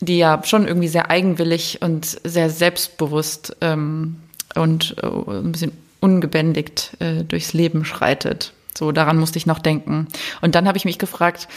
die 0.00 0.18
ja 0.18 0.42
schon 0.44 0.66
irgendwie 0.66 0.88
sehr 0.88 1.08
eigenwillig 1.08 1.82
und 1.82 2.20
sehr 2.24 2.50
selbstbewusst 2.50 3.56
ähm, 3.60 4.16
und 4.56 4.96
äh, 5.00 5.06
ein 5.06 5.52
bisschen 5.52 5.72
ungebändigt 6.00 6.96
äh, 6.98 7.22
durchs 7.22 7.52
Leben 7.52 7.84
schreitet. 7.84 8.52
So, 8.76 8.92
daran 8.92 9.18
musste 9.18 9.38
ich 9.38 9.46
noch 9.46 9.58
denken. 9.58 10.08
Und 10.40 10.54
dann 10.54 10.66
habe 10.66 10.78
ich 10.78 10.84
mich 10.84 10.98
gefragt, 10.98 11.48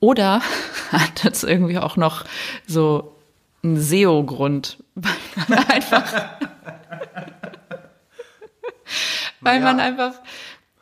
oder 0.00 0.42
hat 0.92 1.24
das 1.24 1.44
irgendwie 1.44 1.78
auch 1.78 1.96
noch 1.96 2.24
so 2.66 3.14
einen 3.62 3.80
SEO-Grund? 3.80 4.78
einfach. 5.68 6.12
weil 9.40 9.60
man 9.60 9.80
einfach, 9.80 10.12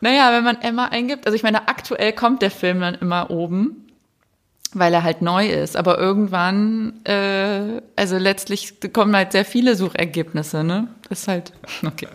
naja, 0.01 0.33
wenn 0.33 0.45
man 0.45 0.61
Emma 0.63 0.87
eingibt, 0.87 1.27
also 1.27 1.37
ich 1.37 1.43
meine, 1.43 1.69
aktuell 1.69 2.13
kommt 2.13 2.43
der 2.43 2.51
Film 2.51 2.81
dann 2.81 2.95
immer 2.95 3.31
oben. 3.31 3.85
weil 4.75 4.93
er 4.93 5.03
halt 5.03 5.23
neu 5.23 5.49
ist. 5.49 5.77
Aber 5.77 5.99
irgendwann, 5.99 7.03
äh, 7.05 7.81
also 7.97 8.19
letztlich 8.19 8.75
kommen 8.93 9.17
halt 9.17 9.33
sehr 9.33 9.47
viele 9.47 9.77
Suchergebnisse, 9.77 10.63
ne? 10.63 10.89
Das 11.09 11.21
ist 11.21 11.29
halt, 11.29 11.53
okay. 11.87 12.09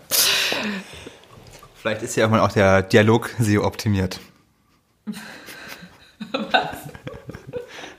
Vielleicht 1.84 2.02
ist 2.02 2.16
ja 2.16 2.32
auch 2.42 2.52
der 2.54 2.82
Dialog 2.82 3.30
SEO 3.40 3.66
optimiert. 3.66 4.22
Was? 6.32 6.78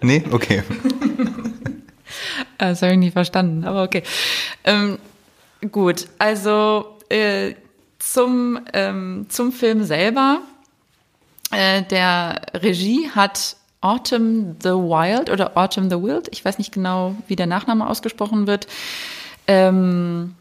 Nee? 0.00 0.24
Okay. 0.30 0.62
Das 2.56 2.80
habe 2.80 2.92
ich 2.92 2.98
nicht 2.98 3.12
verstanden, 3.12 3.64
aber 3.64 3.82
okay. 3.82 4.02
Ähm, 4.64 4.98
gut, 5.70 6.06
also 6.18 6.96
äh, 7.10 7.56
zum, 7.98 8.58
ähm, 8.72 9.26
zum 9.28 9.52
Film 9.52 9.84
selber. 9.84 10.40
Äh, 11.50 11.82
der 11.82 12.40
Regie 12.54 13.10
hat 13.14 13.56
Autumn 13.82 14.56
the 14.62 14.70
Wild 14.70 15.28
oder 15.28 15.58
Autumn 15.58 15.90
the 15.90 15.96
Wild, 15.96 16.28
ich 16.32 16.42
weiß 16.42 16.56
nicht 16.56 16.72
genau, 16.72 17.16
wie 17.26 17.36
der 17.36 17.46
Nachname 17.46 17.86
ausgesprochen 17.86 18.46
wird. 18.46 18.66
Ähm, 19.46 20.36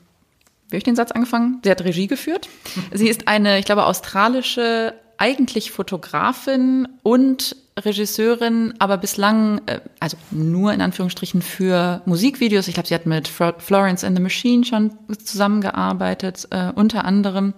wie 0.74 0.78
habe 0.78 0.80
ich 0.80 0.86
den 0.86 0.96
Satz 0.96 1.12
angefangen? 1.12 1.60
Sie 1.64 1.70
hat 1.70 1.84
Regie 1.84 2.08
geführt. 2.08 2.50
Sie 2.92 3.08
ist 3.08 3.28
eine, 3.28 3.60
ich 3.60 3.66
glaube, 3.66 3.86
australische, 3.86 4.96
eigentlich 5.20 5.70
Fotografin 5.70 6.88
und 7.04 7.56
Regisseurin, 7.80 8.74
aber 8.80 8.98
bislang, 8.98 9.62
äh, 9.68 9.82
also 10.00 10.18
nur 10.32 10.74
in 10.74 10.82
Anführungsstrichen 10.82 11.44
für 11.44 12.02
Musikvideos. 12.06 12.68
Ich 12.68 12.74
glaube, 12.74 12.88
sie 12.88 12.96
hat 12.96 13.06
mit 13.06 13.28
Florence 13.28 14.04
and 14.04 14.18
the 14.18 14.24
Machine 14.24 14.66
schon 14.66 14.98
zusammengearbeitet, 15.24 16.48
äh, 16.50 16.72
unter 16.74 17.06
anderem. 17.06 17.54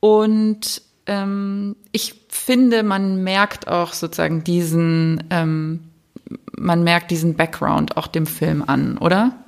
Und 0.00 0.82
ähm, 1.06 1.76
ich 1.92 2.14
finde, 2.26 2.82
man 2.82 3.22
merkt 3.22 3.68
auch 3.68 3.92
sozusagen 3.92 4.42
diesen, 4.42 5.22
ähm, 5.30 5.90
man 6.56 6.82
merkt 6.82 7.12
diesen 7.12 7.36
Background 7.36 7.96
auch 7.96 8.08
dem 8.08 8.26
Film 8.26 8.64
an, 8.66 8.98
oder? 8.98 9.45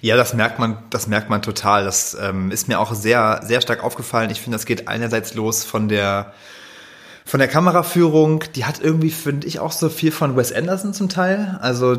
Ja, 0.00 0.16
das 0.16 0.34
merkt 0.34 0.58
man, 0.58 0.78
das 0.90 1.06
merkt 1.06 1.30
man 1.30 1.42
total. 1.42 1.84
Das 1.84 2.16
ähm, 2.20 2.50
ist 2.50 2.68
mir 2.68 2.78
auch 2.78 2.94
sehr, 2.94 3.40
sehr 3.44 3.60
stark 3.60 3.82
aufgefallen. 3.82 4.30
Ich 4.30 4.40
finde, 4.40 4.56
das 4.56 4.66
geht 4.66 4.88
einerseits 4.88 5.34
los 5.34 5.64
von 5.64 5.88
der 5.88 6.32
von 7.26 7.40
der 7.40 7.48
Kameraführung, 7.48 8.44
die 8.54 8.66
hat 8.66 8.80
irgendwie, 8.80 9.10
finde 9.10 9.46
ich, 9.46 9.58
auch 9.58 9.72
so 9.72 9.88
viel 9.88 10.12
von 10.12 10.36
Wes 10.36 10.52
Anderson 10.52 10.92
zum 10.92 11.08
Teil. 11.08 11.58
Also 11.62 11.96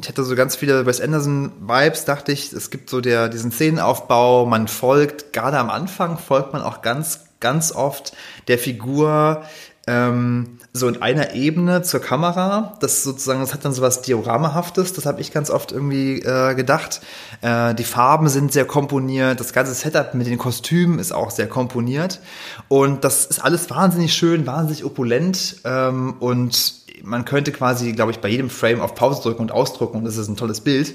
ich 0.00 0.08
hatte 0.08 0.24
so 0.24 0.34
ganz 0.34 0.56
viele 0.56 0.86
Wes 0.86 1.00
Anderson-Vibes, 1.00 2.06
dachte 2.06 2.32
ich. 2.32 2.54
Es 2.54 2.70
gibt 2.70 2.88
so 2.88 3.02
der, 3.02 3.28
diesen 3.28 3.52
Szenenaufbau, 3.52 4.46
man 4.46 4.68
folgt, 4.68 5.34
gerade 5.34 5.58
am 5.58 5.68
Anfang 5.68 6.16
folgt 6.16 6.54
man 6.54 6.62
auch 6.62 6.80
ganz, 6.80 7.26
ganz 7.38 7.72
oft 7.72 8.16
der 8.48 8.58
Figur 8.58 9.42
ähm, 9.86 10.58
so 10.72 10.88
in 10.88 11.02
einer 11.02 11.34
Ebene 11.34 11.82
zur 11.82 12.00
Kamera. 12.00 12.76
Das 12.80 13.02
sozusagen, 13.02 13.40
das 13.40 13.52
hat 13.52 13.64
dann 13.64 13.72
so 13.72 13.82
was 13.82 14.02
Dioramahaftes, 14.02 14.92
das 14.92 15.06
habe 15.06 15.20
ich 15.20 15.32
ganz 15.32 15.50
oft 15.50 15.72
irgendwie 15.72 16.20
äh, 16.20 16.54
gedacht. 16.54 17.00
Äh, 17.40 17.74
die 17.74 17.84
Farben 17.84 18.28
sind 18.28 18.52
sehr 18.52 18.64
komponiert, 18.64 19.40
das 19.40 19.52
ganze 19.52 19.74
Setup 19.74 20.14
mit 20.14 20.26
den 20.26 20.38
Kostümen 20.38 20.98
ist 20.98 21.12
auch 21.12 21.30
sehr 21.30 21.48
komponiert. 21.48 22.20
Und 22.68 23.04
das 23.04 23.26
ist 23.26 23.44
alles 23.44 23.68
wahnsinnig 23.70 24.14
schön, 24.14 24.46
wahnsinnig 24.46 24.84
opulent 24.84 25.56
ähm, 25.64 26.14
und 26.20 26.82
man 27.02 27.24
könnte 27.24 27.50
quasi, 27.50 27.92
glaube 27.92 28.12
ich, 28.12 28.20
bei 28.20 28.28
jedem 28.28 28.48
Frame 28.48 28.80
auf 28.80 28.94
Pause 28.94 29.22
drücken 29.22 29.42
und 29.42 29.52
ausdrucken 29.52 29.98
und 29.98 30.04
das 30.04 30.16
ist 30.16 30.28
ein 30.28 30.36
tolles 30.36 30.60
Bild. 30.60 30.94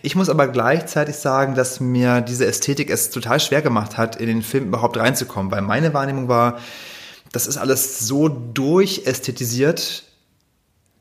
Ich 0.00 0.16
muss 0.16 0.30
aber 0.30 0.48
gleichzeitig 0.48 1.16
sagen, 1.16 1.54
dass 1.54 1.78
mir 1.80 2.22
diese 2.22 2.46
Ästhetik 2.46 2.88
es 2.88 3.10
total 3.10 3.40
schwer 3.40 3.60
gemacht 3.60 3.98
hat, 3.98 4.16
in 4.16 4.26
den 4.26 4.42
Film 4.42 4.68
überhaupt 4.68 4.96
reinzukommen, 4.96 5.52
weil 5.52 5.60
meine 5.60 5.92
Wahrnehmung 5.92 6.28
war, 6.28 6.58
das 7.32 7.46
ist 7.46 7.56
alles 7.56 8.06
so 8.06 8.28
durchästhetisiert, 8.28 10.04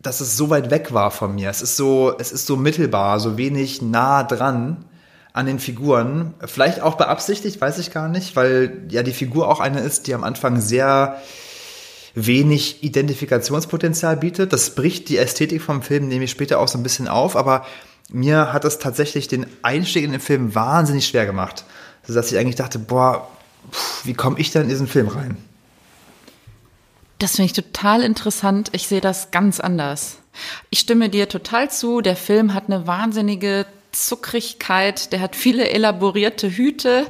dass 0.01 0.21
es 0.21 0.37
so 0.37 0.49
weit 0.49 0.71
weg 0.71 0.93
war 0.93 1.11
von 1.11 1.35
mir. 1.35 1.49
Es 1.49 1.61
ist 1.61 1.75
so, 1.75 2.15
es 2.17 2.31
ist 2.31 2.47
so 2.47 2.57
mittelbar, 2.57 3.19
so 3.19 3.37
wenig 3.37 3.81
nah 3.81 4.23
dran 4.23 4.85
an 5.33 5.45
den 5.45 5.59
Figuren. 5.59 6.33
Vielleicht 6.45 6.81
auch 6.81 6.95
beabsichtigt, 6.95 7.61
weiß 7.61 7.77
ich 7.77 7.91
gar 7.91 8.07
nicht, 8.07 8.35
weil 8.35 8.85
ja 8.89 9.03
die 9.03 9.13
Figur 9.13 9.47
auch 9.47 9.59
eine 9.59 9.81
ist, 9.81 10.07
die 10.07 10.13
am 10.13 10.23
Anfang 10.23 10.59
sehr 10.59 11.21
wenig 12.13 12.83
Identifikationspotenzial 12.83 14.17
bietet. 14.17 14.51
Das 14.53 14.75
bricht 14.75 15.09
die 15.09 15.17
Ästhetik 15.17 15.61
vom 15.61 15.81
Film 15.81 16.07
nämlich 16.07 16.31
später 16.31 16.59
auch 16.59 16.67
so 16.67 16.77
ein 16.77 16.83
bisschen 16.83 17.07
auf, 17.07 17.35
aber 17.35 17.65
mir 18.09 18.51
hat 18.51 18.65
es 18.65 18.79
tatsächlich 18.79 19.27
den 19.27 19.45
Einstieg 19.61 20.03
in 20.03 20.11
den 20.11 20.19
Film 20.19 20.55
wahnsinnig 20.55 21.07
schwer 21.07 21.25
gemacht, 21.25 21.63
sodass 22.05 22.31
ich 22.31 22.37
eigentlich 22.37 22.57
dachte, 22.57 22.79
boah, 22.79 23.27
wie 24.03 24.13
komme 24.13 24.39
ich 24.39 24.51
denn 24.51 24.63
in 24.63 24.69
diesen 24.69 24.87
Film 24.87 25.07
rein? 25.07 25.37
Das 27.21 27.35
finde 27.35 27.45
ich 27.45 27.53
total 27.53 28.01
interessant. 28.01 28.69
Ich 28.71 28.87
sehe 28.87 28.99
das 28.99 29.29
ganz 29.29 29.59
anders. 29.59 30.17
Ich 30.71 30.79
stimme 30.79 31.07
dir 31.07 31.29
total 31.29 31.69
zu. 31.69 32.01
Der 32.01 32.15
Film 32.15 32.55
hat 32.55 32.63
eine 32.65 32.87
wahnsinnige 32.87 33.67
Zuckrigkeit. 33.91 35.11
Der 35.13 35.21
hat 35.21 35.35
viele 35.35 35.69
elaborierte 35.69 36.49
Hüte. 36.49 37.05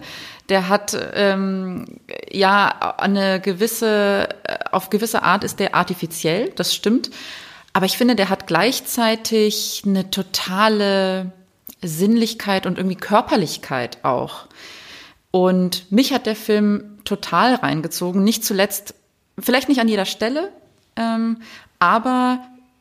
Der 0.50 0.68
hat 0.68 0.98
ähm, 1.14 1.86
ja 2.30 2.96
eine 2.98 3.40
gewisse, 3.40 4.28
äh, 4.44 4.58
auf 4.74 4.90
gewisse 4.90 5.24
Art 5.24 5.46
ist 5.46 5.62
der 5.62 5.76
artifiziell. 5.76 6.50
Das 6.58 6.76
stimmt. 6.76 7.10
Aber 7.72 7.86
ich 7.86 7.98
finde, 7.98 8.18
der 8.18 8.28
hat 8.28 8.48
gleichzeitig 8.48 9.84
eine 9.86 10.12
totale 10.12 11.32
Sinnlichkeit 11.82 12.66
und 12.66 12.78
irgendwie 12.78 12.98
Körperlichkeit 12.98 14.00
auch. 14.04 14.48
Und 15.32 15.90
mich 15.90 16.12
hat 16.12 16.26
der 16.26 16.36
Film 16.36 17.00
total 17.06 17.56
reingezogen. 17.56 18.26
Nicht 18.26 18.44
zuletzt 18.44 18.94
Vielleicht 19.42 19.70
nicht 19.70 19.82
an 19.82 19.88
jeder 19.88 20.06
Stelle, 20.06 20.52
ähm, 20.96 21.38
aber 21.80 22.40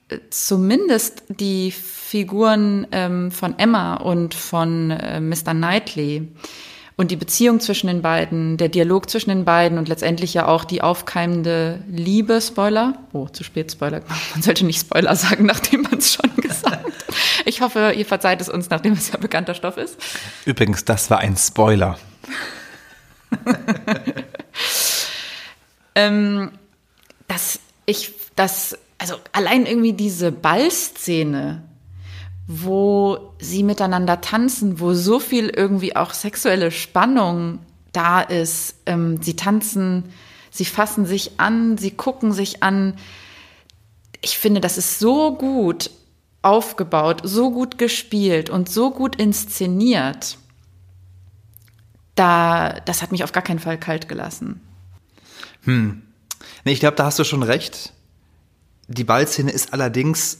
äh, 0.08 0.18
zumindest 0.30 1.22
die 1.28 1.70
Figuren 1.70 2.86
ähm, 2.92 3.30
von 3.30 3.58
Emma 3.58 3.94
und 3.94 4.34
von 4.34 4.90
äh, 4.90 5.20
Mr. 5.20 5.52
Knightley 5.52 6.28
und 6.96 7.10
die 7.10 7.16
Beziehung 7.16 7.60
zwischen 7.60 7.86
den 7.86 8.02
beiden, 8.02 8.58
der 8.58 8.68
Dialog 8.68 9.08
zwischen 9.08 9.30
den 9.30 9.46
beiden 9.46 9.78
und 9.78 9.88
letztendlich 9.88 10.34
ja 10.34 10.46
auch 10.46 10.64
die 10.64 10.82
aufkeimende 10.82 11.82
Liebe, 11.88 12.40
Spoiler. 12.42 12.98
Oh, 13.12 13.26
zu 13.26 13.42
spät 13.42 13.72
Spoiler. 13.72 14.02
Man 14.34 14.42
sollte 14.42 14.66
nicht 14.66 14.80
Spoiler 14.80 15.16
sagen, 15.16 15.46
nachdem 15.46 15.82
man 15.82 15.96
es 15.98 16.12
schon 16.12 16.30
gesagt 16.36 16.84
hat. 16.84 16.92
Ich 17.46 17.62
hoffe, 17.62 17.94
ihr 17.96 18.04
verzeiht 18.04 18.42
es 18.42 18.50
uns, 18.50 18.68
nachdem 18.68 18.92
es 18.92 19.10
ja 19.10 19.18
bekannter 19.18 19.54
Stoff 19.54 19.78
ist. 19.78 19.96
Übrigens, 20.44 20.84
das 20.84 21.08
war 21.10 21.20
ein 21.20 21.36
Spoiler. 21.36 21.98
ähm, 26.00 26.52
dass 27.28 27.60
ich, 27.86 28.12
das, 28.36 28.76
also 28.98 29.14
allein 29.32 29.66
irgendwie 29.66 29.92
diese 29.92 30.32
Ballszene, 30.32 31.62
wo 32.46 33.34
sie 33.38 33.62
miteinander 33.62 34.20
tanzen, 34.20 34.80
wo 34.80 34.94
so 34.94 35.20
viel 35.20 35.48
irgendwie 35.48 35.94
auch 35.94 36.12
sexuelle 36.12 36.70
Spannung 36.70 37.60
da 37.92 38.20
ist. 38.20 38.76
Ähm, 38.86 39.22
sie 39.22 39.36
tanzen, 39.36 40.04
sie 40.50 40.64
fassen 40.64 41.06
sich 41.06 41.38
an, 41.38 41.78
sie 41.78 41.92
gucken 41.92 42.32
sich 42.32 42.62
an. 42.62 42.94
Ich 44.22 44.38
finde, 44.38 44.60
das 44.60 44.78
ist 44.78 44.98
so 44.98 45.36
gut 45.36 45.90
aufgebaut, 46.42 47.20
so 47.24 47.50
gut 47.50 47.78
gespielt 47.78 48.50
und 48.50 48.68
so 48.68 48.90
gut 48.90 49.16
inszeniert. 49.16 50.38
Da, 52.14 52.80
das 52.84 53.02
hat 53.02 53.12
mich 53.12 53.22
auf 53.22 53.32
gar 53.32 53.42
keinen 53.42 53.58
Fall 53.58 53.78
kalt 53.78 54.08
gelassen. 54.08 54.60
Hm. 55.62 56.02
Nee, 56.64 56.72
ich 56.72 56.80
glaube, 56.80 56.96
da 56.96 57.04
hast 57.04 57.18
du 57.18 57.24
schon 57.24 57.42
recht. 57.42 57.92
Die 58.88 59.04
Ballszene 59.04 59.50
ist 59.50 59.72
allerdings 59.72 60.38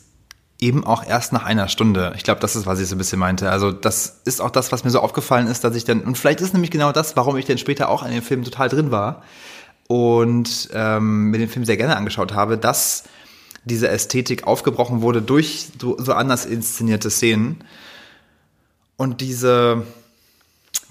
eben 0.61 0.85
auch 0.85 1.05
erst 1.05 1.33
nach 1.33 1.45
einer 1.45 1.69
Stunde. 1.69 2.12
Ich 2.17 2.23
glaube, 2.23 2.41
das 2.41 2.55
ist, 2.55 2.67
was 2.67 2.81
ich 2.81 2.89
so 2.89 2.95
ein 2.95 2.99
bisschen 2.99 3.19
meinte. 3.19 3.50
Also 3.50 3.73
das 3.73 4.21
ist 4.25 4.41
auch 4.41 4.50
das, 4.50 4.73
was 4.73 4.85
mir 4.85 4.91
so 4.91 5.00
aufgefallen 5.00 5.47
ist, 5.47 5.65
dass 5.65 5.75
ich 5.75 5.85
dann, 5.85 6.03
und 6.03 6.19
vielleicht 6.19 6.41
ist 6.41 6.53
nämlich 6.53 6.71
genau 6.71 6.93
das, 6.93 7.17
warum 7.17 7.37
ich 7.37 7.47
dann 7.47 7.59
später 7.59 7.89
auch 7.89 8.03
an 8.03 8.11
dem 8.11 8.23
Film 8.23 8.45
total 8.45 8.69
drin 8.69 8.91
war 8.91 9.23
und 9.89 10.69
ähm, 10.73 11.31
mir 11.31 11.39
den 11.39 11.49
Film 11.49 11.65
sehr 11.65 11.77
gerne 11.77 11.97
angeschaut 11.97 12.35
habe, 12.35 12.59
dass 12.59 13.05
diese 13.65 13.89
Ästhetik 13.89 14.47
aufgebrochen 14.47 15.00
wurde 15.00 15.23
durch 15.23 15.69
so, 15.81 15.97
so 15.99 16.12
anders 16.12 16.47
inszenierte 16.47 17.11
Szenen 17.11 17.65
und 18.97 19.21
diese 19.21 19.83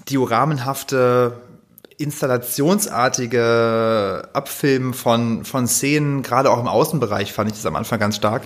dioramenhafte 0.08 1.40
installationsartige 2.00 4.28
Abfilmen 4.32 4.94
von, 4.94 5.44
von 5.44 5.66
Szenen, 5.66 6.22
gerade 6.22 6.50
auch 6.50 6.58
im 6.58 6.66
Außenbereich, 6.66 7.32
fand 7.32 7.50
ich 7.50 7.56
das 7.56 7.66
am 7.66 7.76
Anfang 7.76 8.00
ganz 8.00 8.16
stark, 8.16 8.44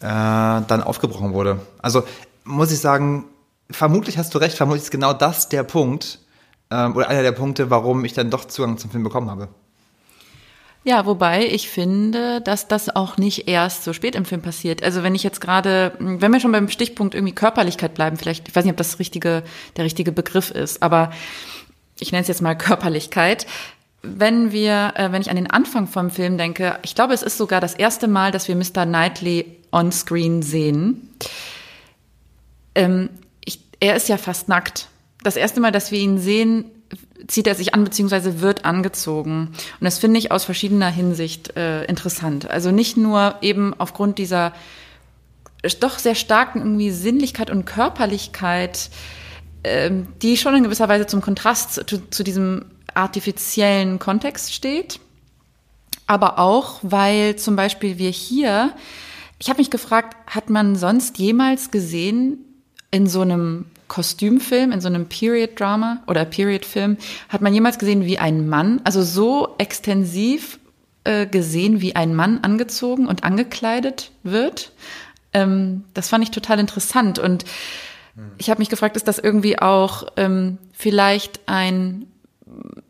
äh, 0.00 0.02
dann 0.02 0.82
aufgebrochen 0.82 1.32
wurde. 1.32 1.58
Also 1.82 2.04
muss 2.44 2.70
ich 2.70 2.78
sagen, 2.78 3.24
vermutlich 3.70 4.18
hast 4.18 4.34
du 4.34 4.38
recht, 4.38 4.56
vermutlich 4.56 4.84
ist 4.84 4.90
genau 4.90 5.12
das 5.12 5.48
der 5.48 5.64
Punkt 5.64 6.20
ähm, 6.70 6.94
oder 6.94 7.08
einer 7.08 7.22
der 7.22 7.32
Punkte, 7.32 7.70
warum 7.70 8.04
ich 8.04 8.12
dann 8.12 8.30
doch 8.30 8.44
Zugang 8.44 8.78
zum 8.78 8.90
Film 8.90 9.02
bekommen 9.02 9.30
habe. 9.30 9.48
Ja, 10.86 11.06
wobei 11.06 11.46
ich 11.46 11.70
finde, 11.70 12.42
dass 12.42 12.68
das 12.68 12.94
auch 12.94 13.16
nicht 13.16 13.48
erst 13.48 13.84
so 13.84 13.94
spät 13.94 14.14
im 14.14 14.26
Film 14.26 14.42
passiert. 14.42 14.82
Also 14.82 15.02
wenn 15.02 15.14
ich 15.14 15.22
jetzt 15.22 15.40
gerade, 15.40 15.92
wenn 15.98 16.30
wir 16.30 16.40
schon 16.40 16.52
beim 16.52 16.68
Stichpunkt 16.68 17.14
irgendwie 17.14 17.34
Körperlichkeit 17.34 17.94
bleiben, 17.94 18.18
vielleicht, 18.18 18.48
ich 18.48 18.54
weiß 18.54 18.64
nicht, 18.64 18.72
ob 18.72 18.76
das 18.76 18.98
richtige, 18.98 19.44
der 19.78 19.86
richtige 19.86 20.12
Begriff 20.12 20.50
ist, 20.50 20.82
aber 20.82 21.10
ich 21.98 22.12
nenne 22.12 22.22
es 22.22 22.28
jetzt 22.28 22.42
mal 22.42 22.56
Körperlichkeit. 22.56 23.46
wenn 24.06 24.52
wir, 24.52 24.92
äh, 24.96 25.12
wenn 25.12 25.22
ich 25.22 25.30
an 25.30 25.36
den 25.36 25.50
Anfang 25.50 25.86
vom 25.86 26.10
Film 26.10 26.36
denke, 26.36 26.78
ich 26.82 26.94
glaube, 26.94 27.14
es 27.14 27.22
ist 27.22 27.38
sogar 27.38 27.62
das 27.62 27.72
erste 27.72 28.06
Mal, 28.06 28.32
dass 28.32 28.48
wir 28.48 28.54
Mr. 28.54 28.84
Knightley 28.84 29.56
on 29.72 29.92
screen 29.92 30.42
sehen. 30.42 31.08
Ähm, 32.74 33.08
ich, 33.44 33.60
er 33.80 33.96
ist 33.96 34.10
ja 34.10 34.18
fast 34.18 34.46
nackt. 34.48 34.88
Das 35.22 35.36
erste 35.36 35.60
Mal, 35.60 35.72
dass 35.72 35.90
wir 35.90 35.98
ihn 35.98 36.18
sehen, 36.18 36.66
zieht 37.26 37.46
er 37.46 37.54
sich 37.54 37.74
an 37.74 37.84
beziehungsweise 37.84 38.40
wird 38.40 38.64
angezogen. 38.64 39.48
Und 39.48 39.84
das 39.84 39.98
finde 39.98 40.18
ich 40.18 40.30
aus 40.30 40.44
verschiedener 40.44 40.90
Hinsicht 40.90 41.56
äh, 41.56 41.84
interessant. 41.84 42.50
Also 42.50 42.70
nicht 42.70 42.96
nur 42.96 43.36
eben 43.40 43.74
aufgrund 43.78 44.18
dieser 44.18 44.52
doch 45.80 45.98
sehr 45.98 46.14
starken 46.14 46.58
irgendwie 46.58 46.90
Sinnlichkeit 46.90 47.50
und 47.50 47.64
Körperlichkeit, 47.64 48.90
ähm, 49.64 50.06
die 50.22 50.36
schon 50.36 50.54
in 50.54 50.62
gewisser 50.62 50.88
Weise 50.88 51.06
zum 51.06 51.20
Kontrast 51.20 51.88
zu, 51.88 52.10
zu 52.10 52.22
diesem 52.22 52.66
artifiziellen 52.94 53.98
Kontext 53.98 54.52
steht, 54.52 55.00
aber 56.06 56.38
auch, 56.38 56.78
weil 56.82 57.36
zum 57.36 57.56
Beispiel 57.56 57.98
wir 57.98 58.10
hier, 58.10 58.72
ich 59.38 59.48
habe 59.48 59.58
mich 59.58 59.70
gefragt, 59.70 60.16
hat 60.26 60.50
man 60.50 60.76
sonst 60.76 61.18
jemals 61.18 61.70
gesehen 61.70 62.38
in 62.90 63.06
so 63.06 63.22
einem 63.22 63.66
Kostümfilm, 63.88 64.72
in 64.72 64.80
so 64.80 64.88
einem 64.88 65.06
Period-Drama 65.06 66.02
oder 66.06 66.24
Period-Film, 66.24 66.96
hat 67.28 67.40
man 67.40 67.54
jemals 67.54 67.78
gesehen, 67.78 68.04
wie 68.06 68.18
ein 68.18 68.48
Mann, 68.48 68.80
also 68.84 69.02
so 69.02 69.54
extensiv 69.58 70.58
äh, 71.04 71.26
gesehen, 71.26 71.80
wie 71.80 71.96
ein 71.96 72.14
Mann 72.14 72.40
angezogen 72.42 73.06
und 73.06 73.24
angekleidet 73.24 74.10
wird? 74.22 74.72
Ähm, 75.32 75.84
das 75.94 76.08
fand 76.08 76.24
ich 76.24 76.30
total 76.30 76.58
interessant 76.58 77.18
und 77.18 77.44
ich 78.38 78.50
habe 78.50 78.60
mich 78.60 78.68
gefragt, 78.68 78.96
ist 78.96 79.08
das 79.08 79.18
irgendwie 79.18 79.58
auch 79.58 80.06
ähm, 80.16 80.58
vielleicht 80.72 81.40
ein 81.46 82.06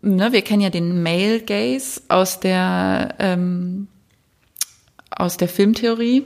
ne, 0.02 0.33
wir 0.33 0.43
kennen 0.43 0.62
ja 0.62 0.71
den 0.71 1.02
Male 1.02 1.40
Gaze 1.40 2.02
aus 2.09 2.40
der, 2.40 3.14
ähm, 3.19 3.88
aus 5.11 5.37
der 5.37 5.49
Filmtheorie, 5.49 6.25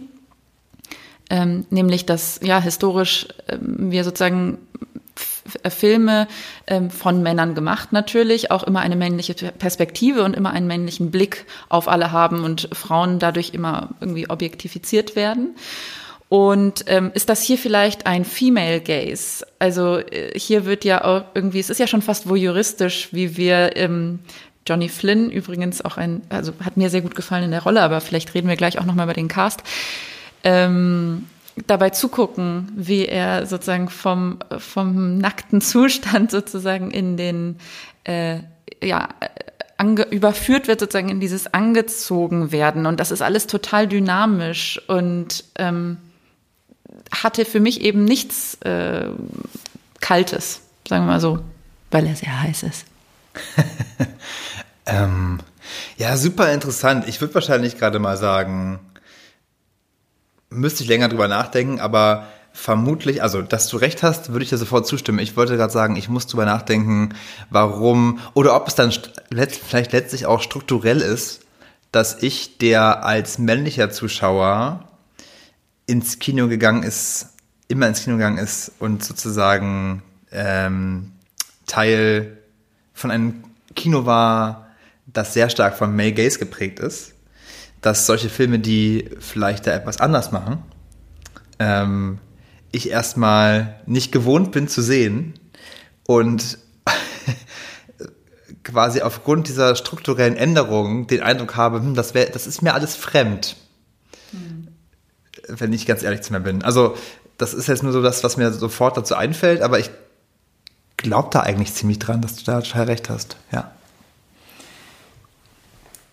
ähm, 1.31 1.67
nämlich 1.71 2.07
dass 2.07 2.40
ja 2.43 2.61
historisch 2.61 3.28
ähm, 3.49 3.90
wir 3.90 4.05
sozusagen 4.05 4.59
äh, 5.62 5.71
Filme 5.71 6.26
ähm, 6.67 6.90
von 6.90 7.23
Männern 7.23 7.55
gemacht 7.55 7.93
natürlich, 7.93 8.50
auch 8.50 8.62
immer 8.62 8.81
eine 8.81 8.97
männliche 8.97 9.35
Perspektive 9.35 10.25
und 10.25 10.35
immer 10.35 10.50
einen 10.50 10.67
männlichen 10.67 11.11
Blick 11.11 11.45
auf 11.69 11.88
alle 11.88 12.12
haben 12.12 12.45
und 12.45 12.69
Frauen 12.73 13.19
dadurch 13.19 13.50
immer 13.50 13.90
irgendwie 14.00 14.28
objektifiziert 14.28 15.17
werden. 15.17 15.55
Und 16.29 16.85
ähm, 16.89 17.11
ist 17.15 17.31
das 17.31 17.43
hier 17.43 17.57
vielleicht 17.57 18.07
ein 18.07 18.25
Female 18.25 18.81
Gaze? 18.81 19.47
Also 19.59 19.99
äh, 19.99 20.39
hier 20.39 20.67
wird 20.67 20.85
ja 20.85 21.05
auch 21.05 21.25
irgendwie, 21.35 21.59
es 21.59 21.71
ist 21.71 21.81
ja 21.81 21.87
schon 21.87 22.03
fast 22.03 22.29
voyeuristisch, 22.29 23.09
wie 23.13 23.37
wir 23.37 23.77
ähm, 23.77 24.19
Johnny 24.67 24.91
Flynn 24.91 25.31
übrigens 25.31 25.83
auch 25.83 25.97
ein, 25.97 26.21
also 26.29 26.53
hat 26.63 26.77
mir 26.77 26.91
sehr 26.91 27.01
gut 27.01 27.15
gefallen 27.15 27.45
in 27.45 27.51
der 27.51 27.63
Rolle, 27.63 27.81
aber 27.81 28.03
vielleicht 28.03 28.35
reden 28.35 28.49
wir 28.49 28.57
gleich 28.57 28.79
auch 28.79 28.85
nochmal 28.85 29.07
über 29.07 29.15
den 29.15 29.29
Cast. 29.29 29.63
Ähm, 30.45 31.27
dabei 31.67 31.91
zugucken, 31.91 32.71
wie 32.77 33.07
er 33.07 33.47
sozusagen 33.47 33.89
vom, 33.89 34.39
vom 34.59 35.17
nackten 35.17 35.63
Zustand 35.63 36.31
sozusagen 36.31 36.91
in 36.91 37.17
den, 37.17 37.57
äh, 38.05 38.41
ja, 38.83 39.09
ange, 39.79 40.03
überführt 40.11 40.69
wird 40.69 40.81
sozusagen 40.81 41.09
in 41.09 41.21
dieses 41.21 41.53
angezogen 41.53 42.53
werden. 42.53 42.85
Und 42.85 43.01
das 43.01 43.11
ist 43.11 43.23
alles 43.23 43.47
total 43.47 43.89
dynamisch 43.89 44.81
und 44.89 45.45
ähm, 45.57 45.97
hatte 47.11 47.45
für 47.45 47.61
mich 47.61 47.81
eben 47.81 48.05
nichts 48.05 48.55
äh, 48.62 49.09
Kaltes, 50.00 50.61
sagen 50.88 51.05
wir 51.05 51.12
mal 51.12 51.21
so, 51.21 51.41
weil 51.91 52.07
er 52.07 52.17
sehr 52.17 52.43
heiß 52.43 52.62
ist. 52.65 52.85
ähm, 54.87 55.41
ja, 55.97 56.17
super 56.17 56.53
interessant. 56.53 57.07
Ich 57.09 57.21
würde 57.21 57.35
wahrscheinlich 57.35 57.79
gerade 57.79 57.99
mal 57.99 58.17
sagen, 58.17 58.81
müsste 60.50 60.83
ich 60.83 60.88
länger 60.88 61.09
drüber 61.09 61.29
nachdenken, 61.29 61.81
aber 61.81 62.27
vermutlich, 62.53 63.23
also 63.23 63.43
dass 63.43 63.69
du 63.69 63.77
recht 63.77 64.03
hast, 64.03 64.33
würde 64.33 64.43
ich 64.43 64.50
dir 64.50 64.57
sofort 64.57 64.87
zustimmen. 64.87 65.19
Ich 65.21 65.37
wollte 65.37 65.57
gerade 65.57 65.73
sagen, 65.73 65.97
ich 65.97 66.09
muss 66.09 66.27
drüber 66.27 66.45
nachdenken, 66.45 67.11
warum 67.50 68.19
oder 68.35 68.57
ob 68.57 68.69
es 68.69 68.75
dann 68.75 68.93
vielleicht 69.23 69.93
letztlich 69.93 70.27
auch 70.27 70.43
strukturell 70.43 71.00
ist, 71.00 71.41
dass 71.93 72.23
ich, 72.23 72.59
der 72.59 73.05
als 73.05 73.38
männlicher 73.38 73.90
Zuschauer 73.90 74.88
ins 75.88 76.18
Kino 76.18 76.48
gegangen 76.48 76.83
ist, 76.83 77.31
immer 77.66 77.88
ins 77.88 78.05
Kino 78.05 78.16
gegangen 78.16 78.38
ist 78.38 78.72
und 78.79 79.03
sozusagen 79.03 80.03
ähm, 80.31 81.12
Teil 81.66 82.38
von 82.92 83.11
einem 83.11 83.42
Kino 83.74 84.05
war, 84.05 84.68
das 85.07 85.33
sehr 85.33 85.48
stark 85.48 85.77
von 85.77 85.96
May 85.96 86.12
Gaze 86.12 86.38
geprägt 86.38 86.79
ist, 86.79 87.14
dass 87.81 88.05
solche 88.07 88.29
Filme, 88.29 88.59
die 88.59 89.09
vielleicht 89.18 89.66
da 89.66 89.72
etwas 89.72 89.98
anders 89.98 90.31
machen, 90.31 90.62
ähm, 91.59 92.18
ich 92.70 92.90
erstmal 92.90 93.81
nicht 93.87 94.12
gewohnt 94.12 94.53
bin 94.53 94.68
zu 94.68 94.83
sehen 94.83 95.35
und 96.07 96.59
quasi 98.62 99.01
aufgrund 99.01 99.48
dieser 99.48 99.74
strukturellen 99.74 100.37
Änderungen 100.37 101.07
den 101.07 101.22
Eindruck 101.22 101.57
habe, 101.57 101.79
hm, 101.79 101.94
das, 101.94 102.12
wär, 102.12 102.27
das 102.27 102.46
ist 102.46 102.61
mir 102.61 102.74
alles 102.74 102.94
fremd 102.94 103.57
wenn 105.49 105.73
ich 105.73 105.87
ganz 105.87 106.03
ehrlich 106.03 106.23
zu 106.23 106.33
mir 106.33 106.41
bin. 106.41 106.63
Also, 106.63 106.95
das 107.37 107.55
ist 107.55 107.69
jetzt 107.69 107.83
nur 107.83 107.93
so 107.93 108.03
das, 108.03 108.25
was 108.25 108.37
mir 108.37 108.53
sofort 108.53 108.97
dazu 108.97 109.15
einfällt, 109.15 109.63
aber 109.63 109.79
ich 109.79 109.91
glaube 110.97 111.29
da 111.33 111.41
eigentlich 111.41 111.73
ziemlich 111.75 111.99
dran, 111.99 112.21
dass 112.21 112.37
du 112.37 112.45
da 112.45 112.61
total 112.61 112.85
recht 112.85 113.09
hast. 113.09 113.37
Ja. 113.53 113.71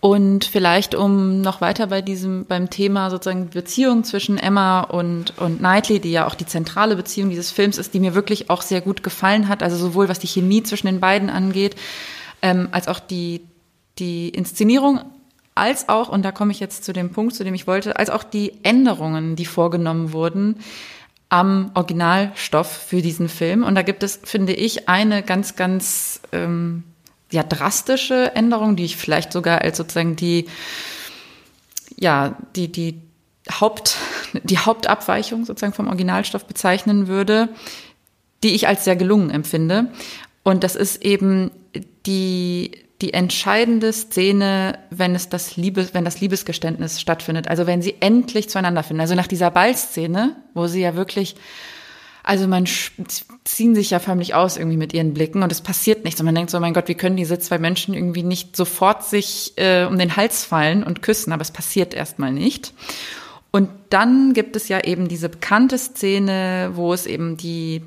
Und 0.00 0.44
vielleicht, 0.44 0.94
um 0.94 1.40
noch 1.40 1.60
weiter 1.60 1.88
bei 1.88 2.00
diesem, 2.00 2.44
beim 2.44 2.70
Thema 2.70 3.10
sozusagen 3.10 3.50
Beziehung 3.50 4.04
zwischen 4.04 4.38
Emma 4.38 4.82
und, 4.82 5.36
und 5.38 5.58
Knightley, 5.58 5.98
die 5.98 6.12
ja 6.12 6.28
auch 6.28 6.36
die 6.36 6.46
zentrale 6.46 6.94
Beziehung 6.94 7.30
dieses 7.30 7.50
Films 7.50 7.76
ist, 7.76 7.92
die 7.92 7.98
mir 7.98 8.14
wirklich 8.14 8.48
auch 8.48 8.62
sehr 8.62 8.82
gut 8.82 9.02
gefallen 9.02 9.48
hat, 9.48 9.64
also 9.64 9.76
sowohl 9.76 10.08
was 10.08 10.20
die 10.20 10.28
Chemie 10.28 10.62
zwischen 10.62 10.86
den 10.86 11.00
beiden 11.00 11.28
angeht, 11.28 11.74
ähm, 12.40 12.68
als 12.70 12.86
auch 12.86 13.00
die, 13.00 13.40
die 13.98 14.28
Inszenierung 14.28 15.00
als 15.56 15.88
auch, 15.88 16.08
und 16.08 16.22
da 16.22 16.32
komme 16.32 16.52
ich 16.52 16.60
jetzt 16.60 16.84
zu 16.84 16.92
dem 16.92 17.10
Punkt, 17.10 17.34
zu 17.34 17.42
dem 17.42 17.54
ich 17.54 17.66
wollte, 17.66 17.96
als 17.96 18.10
auch 18.10 18.22
die 18.22 18.52
Änderungen, 18.62 19.36
die 19.36 19.46
vorgenommen 19.46 20.12
wurden 20.12 20.56
am 21.28 21.72
Originalstoff 21.74 22.70
für 22.70 23.02
diesen 23.02 23.28
Film. 23.28 23.64
Und 23.64 23.74
da 23.74 23.82
gibt 23.82 24.02
es, 24.02 24.20
finde 24.22 24.52
ich, 24.52 24.88
eine 24.88 25.22
ganz, 25.22 25.56
ganz 25.56 26.20
ähm, 26.32 26.84
ja, 27.32 27.42
drastische 27.42 28.34
Änderung, 28.36 28.76
die 28.76 28.84
ich 28.84 28.96
vielleicht 28.96 29.32
sogar 29.32 29.62
als 29.62 29.76
sozusagen 29.76 30.14
die, 30.14 30.46
ja, 31.98 32.36
die, 32.54 32.70
die 32.70 33.00
Haupt, 33.50 33.96
die 34.44 34.58
Hauptabweichung 34.58 35.44
sozusagen 35.44 35.72
vom 35.72 35.88
Originalstoff 35.88 36.46
bezeichnen 36.46 37.08
würde, 37.08 37.48
die 38.42 38.54
ich 38.54 38.68
als 38.68 38.84
sehr 38.84 38.96
gelungen 38.96 39.30
empfinde. 39.30 39.90
Und 40.44 40.62
das 40.62 40.76
ist 40.76 41.02
eben 41.04 41.50
die, 42.06 42.85
die 43.02 43.12
entscheidende 43.12 43.92
Szene, 43.92 44.78
wenn 44.90 45.14
es 45.14 45.28
das 45.28 45.56
Liebes, 45.56 45.92
wenn 45.92 46.04
das 46.04 46.20
Liebesgeständnis 46.20 47.00
stattfindet. 47.00 47.48
Also 47.48 47.66
wenn 47.66 47.82
sie 47.82 47.96
endlich 48.00 48.48
zueinander 48.48 48.82
finden. 48.82 49.02
Also 49.02 49.14
nach 49.14 49.26
dieser 49.26 49.50
Ballszene, 49.50 50.36
wo 50.54 50.66
sie 50.66 50.80
ja 50.80 50.96
wirklich, 50.96 51.36
also 52.22 52.48
man 52.48 52.64
ziehen 53.44 53.74
sich 53.74 53.90
ja 53.90 53.98
förmlich 53.98 54.34
aus 54.34 54.56
irgendwie 54.56 54.78
mit 54.78 54.94
ihren 54.94 55.12
Blicken 55.12 55.42
und 55.42 55.52
es 55.52 55.60
passiert 55.60 56.04
nichts. 56.04 56.20
Und 56.20 56.24
man 56.24 56.34
denkt 56.34 56.50
so, 56.50 56.58
mein 56.58 56.72
Gott, 56.72 56.88
wie 56.88 56.94
können 56.94 57.16
diese 57.16 57.38
zwei 57.38 57.58
Menschen 57.58 57.92
irgendwie 57.92 58.22
nicht 58.22 58.56
sofort 58.56 59.04
sich 59.04 59.52
äh, 59.56 59.84
um 59.84 59.98
den 59.98 60.16
Hals 60.16 60.44
fallen 60.44 60.82
und 60.82 61.02
küssen? 61.02 61.32
Aber 61.32 61.42
es 61.42 61.50
passiert 61.50 61.92
erstmal 61.92 62.32
nicht. 62.32 62.72
Und 63.50 63.68
dann 63.90 64.32
gibt 64.32 64.56
es 64.56 64.68
ja 64.68 64.80
eben 64.84 65.08
diese 65.08 65.28
bekannte 65.28 65.76
Szene, 65.76 66.70
wo 66.74 66.94
es 66.94 67.06
eben 67.06 67.36
die 67.36 67.82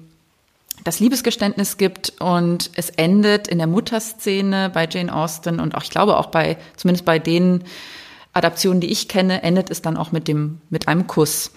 das 0.84 1.00
Liebesgeständnis 1.00 1.78
gibt 1.78 2.14
und 2.20 2.72
es 2.76 2.90
endet 2.90 3.48
in 3.48 3.58
der 3.58 3.68
Mutterszene 3.68 4.70
bei 4.70 4.88
Jane 4.90 5.14
Austen 5.14 5.60
und 5.60 5.76
auch, 5.76 5.84
ich 5.84 5.90
glaube 5.90 6.18
auch 6.18 6.28
bei, 6.28 6.58
zumindest 6.78 7.06
bei 7.06 7.20
den 7.20 7.64
Adaptionen, 8.34 8.80
die 8.80 8.92
ich 8.92 9.08
kenne, 9.08 9.44
endet 9.44 9.70
es 9.70 9.82
dann 9.82 9.98
auch 9.98 10.12
mit 10.12 10.28
dem, 10.28 10.62
mit 10.70 10.88
einem 10.88 11.08
Kuss. 11.08 11.52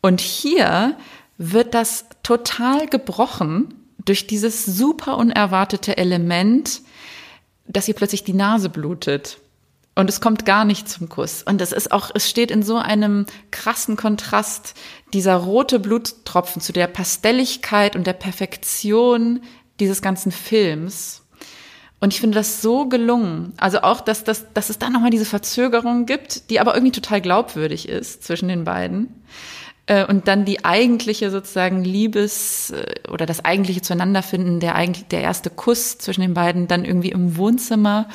Und 0.00 0.20
hier 0.20 0.96
wird 1.38 1.74
das 1.74 2.06
total 2.22 2.86
gebrochen 2.86 3.74
durch 4.04 4.26
dieses 4.26 4.64
super 4.64 5.18
unerwartete 5.18 5.96
Element, 5.96 6.80
dass 7.66 7.88
ihr 7.88 7.94
plötzlich 7.94 8.24
die 8.24 8.32
Nase 8.32 8.68
blutet. 8.68 9.38
Und 9.96 10.10
es 10.10 10.20
kommt 10.20 10.44
gar 10.44 10.66
nicht 10.66 10.90
zum 10.90 11.08
Kuss. 11.08 11.42
Und 11.42 11.60
es 11.62 11.72
ist 11.72 11.90
auch, 11.90 12.10
es 12.14 12.28
steht 12.28 12.50
in 12.50 12.62
so 12.62 12.76
einem 12.76 13.24
krassen 13.50 13.96
Kontrast, 13.96 14.74
dieser 15.14 15.36
rote 15.36 15.80
Bluttropfen 15.80 16.60
zu 16.60 16.74
der 16.74 16.86
Pastelligkeit 16.86 17.96
und 17.96 18.06
der 18.06 18.12
Perfektion 18.12 19.40
dieses 19.80 20.02
ganzen 20.02 20.32
Films. 20.32 21.22
Und 21.98 22.12
ich 22.12 22.20
finde 22.20 22.36
das 22.36 22.60
so 22.60 22.88
gelungen. 22.90 23.54
Also 23.56 23.80
auch, 23.80 24.02
dass, 24.02 24.22
dass, 24.22 24.52
dass 24.52 24.68
es 24.68 24.78
da 24.78 24.90
nochmal 24.90 25.10
diese 25.10 25.24
Verzögerung 25.24 26.04
gibt, 26.04 26.50
die 26.50 26.60
aber 26.60 26.74
irgendwie 26.74 26.92
total 26.92 27.22
glaubwürdig 27.22 27.88
ist 27.88 28.22
zwischen 28.22 28.48
den 28.48 28.64
beiden. 28.64 29.24
Äh, 29.86 30.04
und 30.04 30.28
dann 30.28 30.44
die 30.44 30.64
eigentliche 30.64 31.30
sozusagen 31.30 31.84
Liebes 31.84 32.70
äh, 32.70 33.08
oder 33.10 33.24
das 33.24 33.46
eigentliche 33.46 33.80
Zueinanderfinden, 33.80 34.60
der 34.60 34.74
eigentlich 34.74 35.06
der 35.06 35.22
erste 35.22 35.48
Kuss 35.48 35.96
zwischen 35.96 36.20
den 36.20 36.34
beiden 36.34 36.68
dann 36.68 36.84
irgendwie 36.84 37.12
im 37.12 37.38
Wohnzimmer 37.38 38.08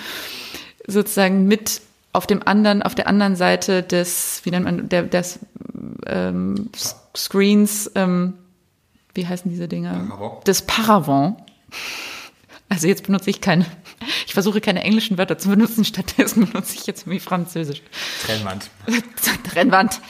sozusagen 0.88 1.46
mit 1.46 1.82
auf 2.14 2.28
dem 2.28 2.46
anderen, 2.46 2.84
auf 2.84 2.96
der 2.96 3.08
anderen 3.08 3.36
Seite 3.36 3.84
des, 3.84 4.42
wie 4.44 4.52
nennt 4.52 4.66
man, 4.66 4.90
der, 4.90 5.04
des 5.04 5.40
ähm, 6.06 6.70
Screens, 7.16 7.90
ähm, 7.96 8.34
wie 9.14 9.28
heißen 9.28 9.50
diese 9.50 9.68
Dinger? 9.68 10.08
Paravent. 10.10 10.48
Des 10.48 10.62
Paravent. 10.64 11.38
Also 12.70 12.88
jetzt 12.88 13.04
benutze 13.04 13.30
ich 13.30 13.42
keine, 13.42 13.66
ich 14.26 14.34
versuche 14.34 14.62
keine 14.62 14.84
englischen 14.84 15.18
Wörter 15.18 15.38
zu 15.38 15.50
benutzen, 15.50 15.84
stattdessen 15.84 16.48
benutze 16.48 16.76
ich 16.76 16.88
jetzt 16.88 17.02
irgendwie 17.02 17.20
Französisch. 17.20 17.82
Trennwand. 18.26 18.70
Trennwand. 19.52 20.02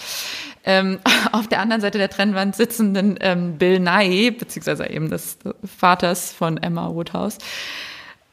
Ähm, 0.63 0.99
auf 1.31 1.47
der 1.47 1.59
anderen 1.59 1.81
Seite 1.81 1.97
der 1.97 2.09
Trennwand 2.09 2.55
sitzenden 2.55 3.17
ähm, 3.19 3.57
Bill 3.57 3.79
Nye, 3.79 4.31
beziehungsweise 4.31 4.87
eben 4.87 5.09
des 5.09 5.39
Vaters 5.77 6.31
von 6.31 6.57
Emma 6.57 6.89
Woodhouse. 6.89 7.39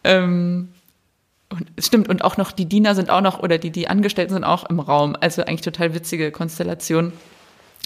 Ähm, 0.05 0.69
und 1.51 1.71
stimmt, 1.79 2.09
und 2.09 2.23
auch 2.23 2.37
noch 2.37 2.53
die 2.53 2.67
Diener 2.67 2.95
sind 2.95 3.11
auch 3.11 3.21
noch, 3.21 3.41
oder 3.41 3.59
die, 3.59 3.71
die 3.71 3.89
Angestellten 3.89 4.35
sind 4.35 4.45
auch 4.45 4.65
im 4.69 4.81
Raum. 4.81 5.17
Also 5.19 5.43
eigentlich 5.43 5.63
total 5.63 5.95
witzige 5.95 6.31
Konstellation. 6.31 7.13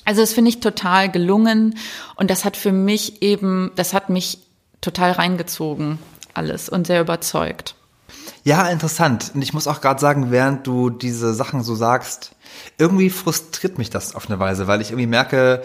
Also 0.05 0.21
das 0.21 0.33
finde 0.33 0.49
ich 0.49 0.61
total 0.61 1.11
gelungen 1.11 1.77
und 2.17 2.31
das 2.31 2.45
hat 2.45 2.57
für 2.57 2.73
mich 2.73 3.23
eben, 3.23 3.71
das 3.77 3.95
hat 3.95 4.11
mich 4.11 4.39
total 4.81 5.13
reingezogen, 5.13 5.99
alles 6.35 6.69
und 6.69 6.89
sehr 6.89 7.01
überzeugt. 7.01 7.77
Ja, 8.45 8.69
interessant. 8.69 9.31
Und 9.35 9.43
ich 9.43 9.53
muss 9.53 9.69
auch 9.69 9.81
gerade 9.81 10.01
sagen, 10.01 10.33
während 10.33 10.67
du 10.67 10.91
diese 10.91 11.33
Sachen 11.35 11.63
so 11.63 11.77
sagst, 11.77 12.35
irgendwie 12.79 13.11
frustriert 13.11 13.79
mich 13.79 13.91
das 13.91 14.17
auf 14.17 14.29
eine 14.29 14.41
Weise, 14.41 14.67
weil 14.67 14.81
ich 14.81 14.91
irgendwie 14.91 15.07
merke, 15.07 15.63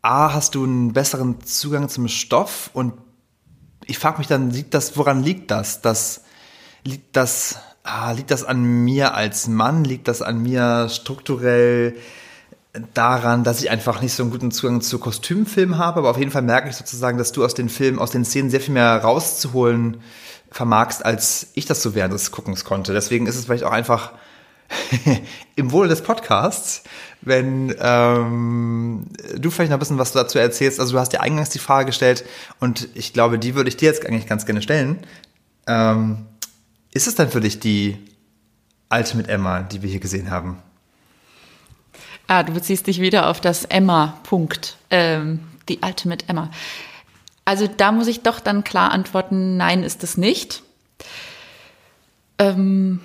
A, 0.00 0.32
hast 0.32 0.54
du 0.54 0.64
einen 0.64 0.94
besseren 0.94 1.44
Zugang 1.44 1.90
zum 1.90 2.08
Stoff 2.08 2.70
und 2.72 2.94
ich 3.84 3.98
frage 3.98 4.18
mich 4.18 4.26
dann, 4.26 4.50
liegt 4.50 4.72
das, 4.72 4.96
woran 4.96 5.22
liegt 5.22 5.50
das? 5.50 5.82
das 5.82 6.22
liegt 6.84 7.16
das, 7.16 7.58
ah, 7.84 8.12
liegt 8.12 8.30
das 8.30 8.44
an 8.44 8.62
mir 8.84 9.14
als 9.14 9.48
Mann? 9.48 9.84
Liegt 9.84 10.08
das 10.08 10.22
an 10.22 10.42
mir 10.42 10.88
strukturell 10.88 11.96
daran, 12.94 13.44
dass 13.44 13.60
ich 13.62 13.70
einfach 13.70 14.00
nicht 14.00 14.12
so 14.12 14.22
einen 14.22 14.30
guten 14.30 14.50
Zugang 14.50 14.80
zu 14.80 14.98
Kostümfilmen 14.98 15.78
habe? 15.78 16.00
Aber 16.00 16.10
auf 16.10 16.18
jeden 16.18 16.30
Fall 16.30 16.42
merke 16.42 16.68
ich 16.68 16.76
sozusagen, 16.76 17.18
dass 17.18 17.32
du 17.32 17.44
aus 17.44 17.54
den 17.54 17.68
Filmen, 17.68 17.98
aus 17.98 18.10
den 18.10 18.24
Szenen 18.24 18.50
sehr 18.50 18.60
viel 18.60 18.74
mehr 18.74 18.98
rauszuholen 18.98 19.98
vermagst, 20.50 21.04
als 21.04 21.48
ich 21.54 21.66
das 21.66 21.82
so 21.82 21.94
während 21.94 22.14
des 22.14 22.30
Guckens 22.30 22.64
konnte. 22.64 22.92
Deswegen 22.92 23.26
ist 23.26 23.36
es 23.36 23.46
vielleicht 23.46 23.64
auch 23.64 23.72
einfach 23.72 24.12
im 25.56 25.72
Wohle 25.72 25.88
des 25.88 26.02
Podcasts, 26.02 26.82
wenn 27.20 27.74
ähm, 27.80 29.06
du 29.36 29.50
vielleicht 29.50 29.70
noch 29.70 29.76
ein 29.76 29.80
bisschen 29.80 29.98
was 29.98 30.12
dazu 30.12 30.38
erzählst. 30.38 30.80
Also 30.80 30.92
du 30.92 30.98
hast 30.98 31.12
dir 31.12 31.20
eingangs 31.20 31.50
die 31.50 31.58
Frage 31.58 31.86
gestellt 31.86 32.24
und 32.60 32.88
ich 32.94 33.12
glaube, 33.12 33.38
die 33.38 33.54
würde 33.54 33.68
ich 33.68 33.76
dir 33.76 33.86
jetzt 33.86 34.06
eigentlich 34.06 34.26
ganz 34.26 34.46
gerne 34.46 34.62
stellen. 34.62 34.98
Ähm, 35.66 36.26
ist 36.92 37.06
es 37.06 37.14
dann 37.14 37.30
für 37.30 37.40
dich 37.40 37.60
die 37.60 37.96
alte 38.88 39.16
mit 39.16 39.28
Emma, 39.28 39.62
die 39.62 39.82
wir 39.82 39.90
hier 39.90 40.00
gesehen 40.00 40.30
haben? 40.30 40.62
Ah, 42.26 42.42
du 42.42 42.52
beziehst 42.52 42.86
dich 42.86 43.00
wieder 43.00 43.28
auf 43.28 43.40
das 43.40 43.64
Emma-Punkt, 43.64 44.76
ähm, 44.90 45.40
die 45.68 45.82
alte 45.82 46.08
mit 46.08 46.28
Emma. 46.28 46.50
Also 47.44 47.66
da 47.66 47.92
muss 47.92 48.06
ich 48.06 48.22
doch 48.22 48.40
dann 48.40 48.64
klar 48.64 48.92
antworten, 48.92 49.56
nein, 49.56 49.82
ist 49.82 50.04
es 50.04 50.18
nicht. 50.18 50.62
Ähm, 52.38 53.00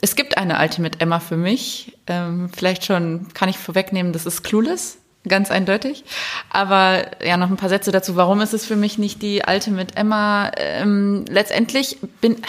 es 0.00 0.14
gibt 0.14 0.38
eine 0.38 0.60
Ultimate 0.60 1.00
Emma 1.00 1.18
für 1.18 1.36
mich. 1.36 1.98
Ähm, 2.06 2.48
vielleicht 2.54 2.84
schon 2.84 3.28
kann 3.34 3.48
ich 3.48 3.58
vorwegnehmen, 3.58 4.12
das 4.12 4.26
ist 4.26 4.42
Clueless. 4.42 4.98
Ganz 5.28 5.52
eindeutig. 5.52 6.04
Aber 6.50 7.04
ja, 7.24 7.36
noch 7.36 7.48
ein 7.48 7.56
paar 7.56 7.68
Sätze 7.68 7.92
dazu. 7.92 8.16
Warum 8.16 8.40
ist 8.40 8.54
es 8.54 8.66
für 8.66 8.74
mich 8.74 8.98
nicht 8.98 9.22
die 9.22 9.42
Ultimate 9.46 9.96
Emma? 9.96 10.50
Ähm, 10.56 11.24
letztendlich 11.28 11.98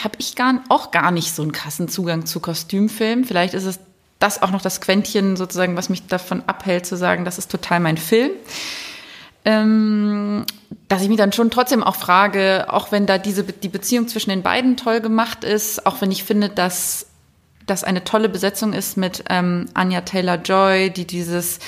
habe 0.03 0.15
ich 0.17 0.35
gar, 0.35 0.63
auch 0.69 0.89
gar 0.89 1.11
nicht 1.11 1.35
so 1.35 1.43
einen 1.43 1.51
krassen 1.51 1.87
Zugang 1.87 2.25
zu 2.25 2.39
Kostümfilmen. 2.39 3.25
Vielleicht 3.25 3.53
ist 3.53 3.65
es 3.65 3.79
das 4.17 4.41
auch 4.41 4.49
noch 4.49 4.61
das 4.61 4.81
Quäntchen 4.81 5.35
sozusagen, 5.35 5.77
was 5.77 5.89
mich 5.89 6.07
davon 6.07 6.43
abhält, 6.47 6.85
zu 6.85 6.95
sagen, 6.95 7.25
das 7.25 7.37
ist 7.37 7.51
total 7.51 7.79
mein 7.79 7.97
Film. 7.97 8.31
Ähm, 9.45 10.45
dass 10.87 11.01
ich 11.01 11.09
mich 11.09 11.17
dann 11.17 11.33
schon 11.33 11.51
trotzdem 11.51 11.83
auch 11.83 11.95
frage, 11.95 12.67
auch 12.69 12.91
wenn 12.91 13.05
da 13.05 13.17
diese 13.17 13.43
die 13.43 13.69
Beziehung 13.69 14.07
zwischen 14.07 14.29
den 14.29 14.41
beiden 14.41 14.77
toll 14.77 15.01
gemacht 15.01 15.43
ist, 15.43 15.85
auch 15.85 16.01
wenn 16.01 16.11
ich 16.11 16.23
finde, 16.23 16.49
dass 16.49 17.07
das 17.67 17.83
eine 17.83 18.03
tolle 18.03 18.29
Besetzung 18.29 18.73
ist 18.73 18.97
mit 18.97 19.25
ähm, 19.29 19.67
Anya 19.73 20.01
Taylor 20.01 20.37
Joy, 20.37 20.89
die 20.89 21.05
dieses 21.05 21.59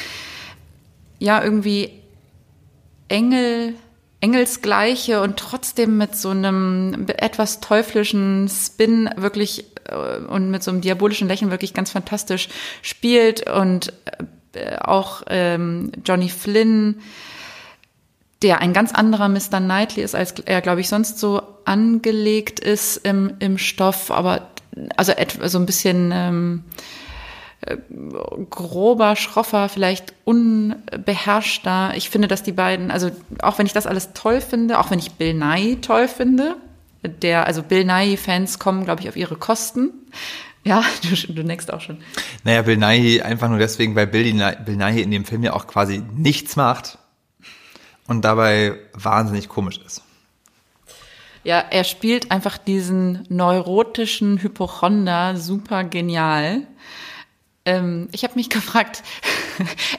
ja 1.19 1.43
irgendwie 1.43 1.91
Engel 3.07 3.75
engelsgleiche 4.21 5.21
und 5.21 5.37
trotzdem 5.37 5.97
mit 5.97 6.15
so 6.15 6.29
einem 6.29 7.05
etwas 7.17 7.59
teuflischen 7.59 8.49
Spin 8.49 9.09
wirklich 9.17 9.65
äh, 9.85 10.17
und 10.17 10.49
mit 10.49 10.63
so 10.63 10.71
einem 10.71 10.81
diabolischen 10.81 11.27
Lächeln 11.27 11.51
wirklich 11.51 11.73
ganz 11.73 11.91
fantastisch 11.91 12.49
spielt 12.81 13.47
und 13.49 13.93
äh, 14.53 14.77
auch 14.77 15.23
ähm, 15.27 15.91
Johnny 16.03 16.29
Flynn, 16.29 17.01
der 18.41 18.61
ein 18.61 18.73
ganz 18.73 18.93
anderer 18.93 19.29
Mr. 19.29 19.59
Knightley 19.59 20.03
ist, 20.03 20.15
als 20.15 20.33
er, 20.39 20.61
glaube 20.61 20.81
ich, 20.81 20.89
sonst 20.89 21.19
so 21.19 21.41
angelegt 21.65 22.59
ist 22.59 22.97
im, 22.97 23.33
im 23.39 23.57
Stoff, 23.57 24.09
aber 24.09 24.49
also 24.97 25.13
so 25.45 25.59
ein 25.59 25.65
bisschen 25.65 26.11
ähm, 26.13 26.63
äh, 26.73 27.04
grober, 28.49 29.15
schroffer, 29.15 29.69
vielleicht 29.69 30.13
unbeherrschter. 30.23 31.93
Ich 31.95 32.09
finde, 32.09 32.27
dass 32.27 32.43
die 32.43 32.51
beiden, 32.51 32.91
also 32.91 33.11
auch 33.41 33.57
wenn 33.57 33.65
ich 33.65 33.73
das 33.73 33.87
alles 33.87 34.13
toll 34.13 34.41
finde, 34.41 34.79
auch 34.79 34.91
wenn 34.91 34.99
ich 34.99 35.13
Bill 35.13 35.33
Nye 35.33 35.81
toll 35.81 36.07
finde, 36.07 36.57
der, 37.03 37.45
also 37.45 37.63
Bill 37.63 37.85
Nye-Fans 37.85 38.59
kommen, 38.59 38.85
glaube 38.85 39.01
ich, 39.01 39.09
auf 39.09 39.15
ihre 39.15 39.35
Kosten. 39.35 39.91
Ja, 40.63 40.83
du, 41.03 41.33
du 41.33 41.43
neckst 41.43 41.71
auch 41.71 41.81
schon. 41.81 41.97
Naja, 42.43 42.61
Bill 42.61 42.77
Nye 42.77 43.23
einfach 43.23 43.49
nur 43.49 43.59
deswegen, 43.59 43.95
weil 43.95 44.07
Bill, 44.07 44.33
Bill 44.65 44.75
Nye 44.75 45.01
in 45.01 45.11
dem 45.11 45.25
Film 45.25 45.43
ja 45.43 45.53
auch 45.53 45.67
quasi 45.67 46.03
nichts 46.15 46.55
macht 46.55 46.97
und 48.07 48.23
dabei 48.23 48.75
wahnsinnig 48.93 49.49
komisch 49.49 49.79
ist. 49.85 50.03
Ja, 51.43 51.59
er 51.59 51.83
spielt 51.83 52.31
einfach 52.31 52.57
diesen 52.57 53.23
neurotischen 53.29 54.41
Hypochonder 54.41 55.37
super 55.37 55.83
genial. 55.83 56.63
Ähm, 57.65 58.07
ich 58.11 58.23
habe 58.23 58.35
mich 58.35 58.49
gefragt, 58.51 59.03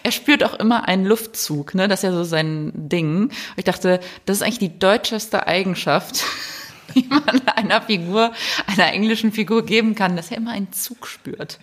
er 0.03 0.13
spürt 0.13 0.45
auch 0.45 0.55
immer 0.55 0.89
einen 0.89 1.05
Luftzug, 1.05 1.75
ne? 1.75 1.89
Das 1.89 2.01
ist 2.01 2.05
ja 2.05 2.13
so 2.13 2.25
sein 2.25 2.73
Ding. 2.75 3.31
Ich 3.57 3.65
dachte, 3.65 4.01
das 4.25 4.39
ist 4.39 4.43
eigentlich 4.43 4.59
die 4.59 4.79
deutscheste 4.79 5.47
Eigenschaft, 5.47 6.25
die 6.95 7.07
man 7.09 7.47
einer 7.49 7.83
Figur, 7.83 8.33
einer 8.67 8.93
englischen 8.93 9.33
Figur 9.33 9.65
geben 9.65 9.95
kann, 9.95 10.17
dass 10.17 10.31
er 10.31 10.39
immer 10.39 10.53
einen 10.53 10.73
Zug 10.73 11.07
spürt. 11.07 11.59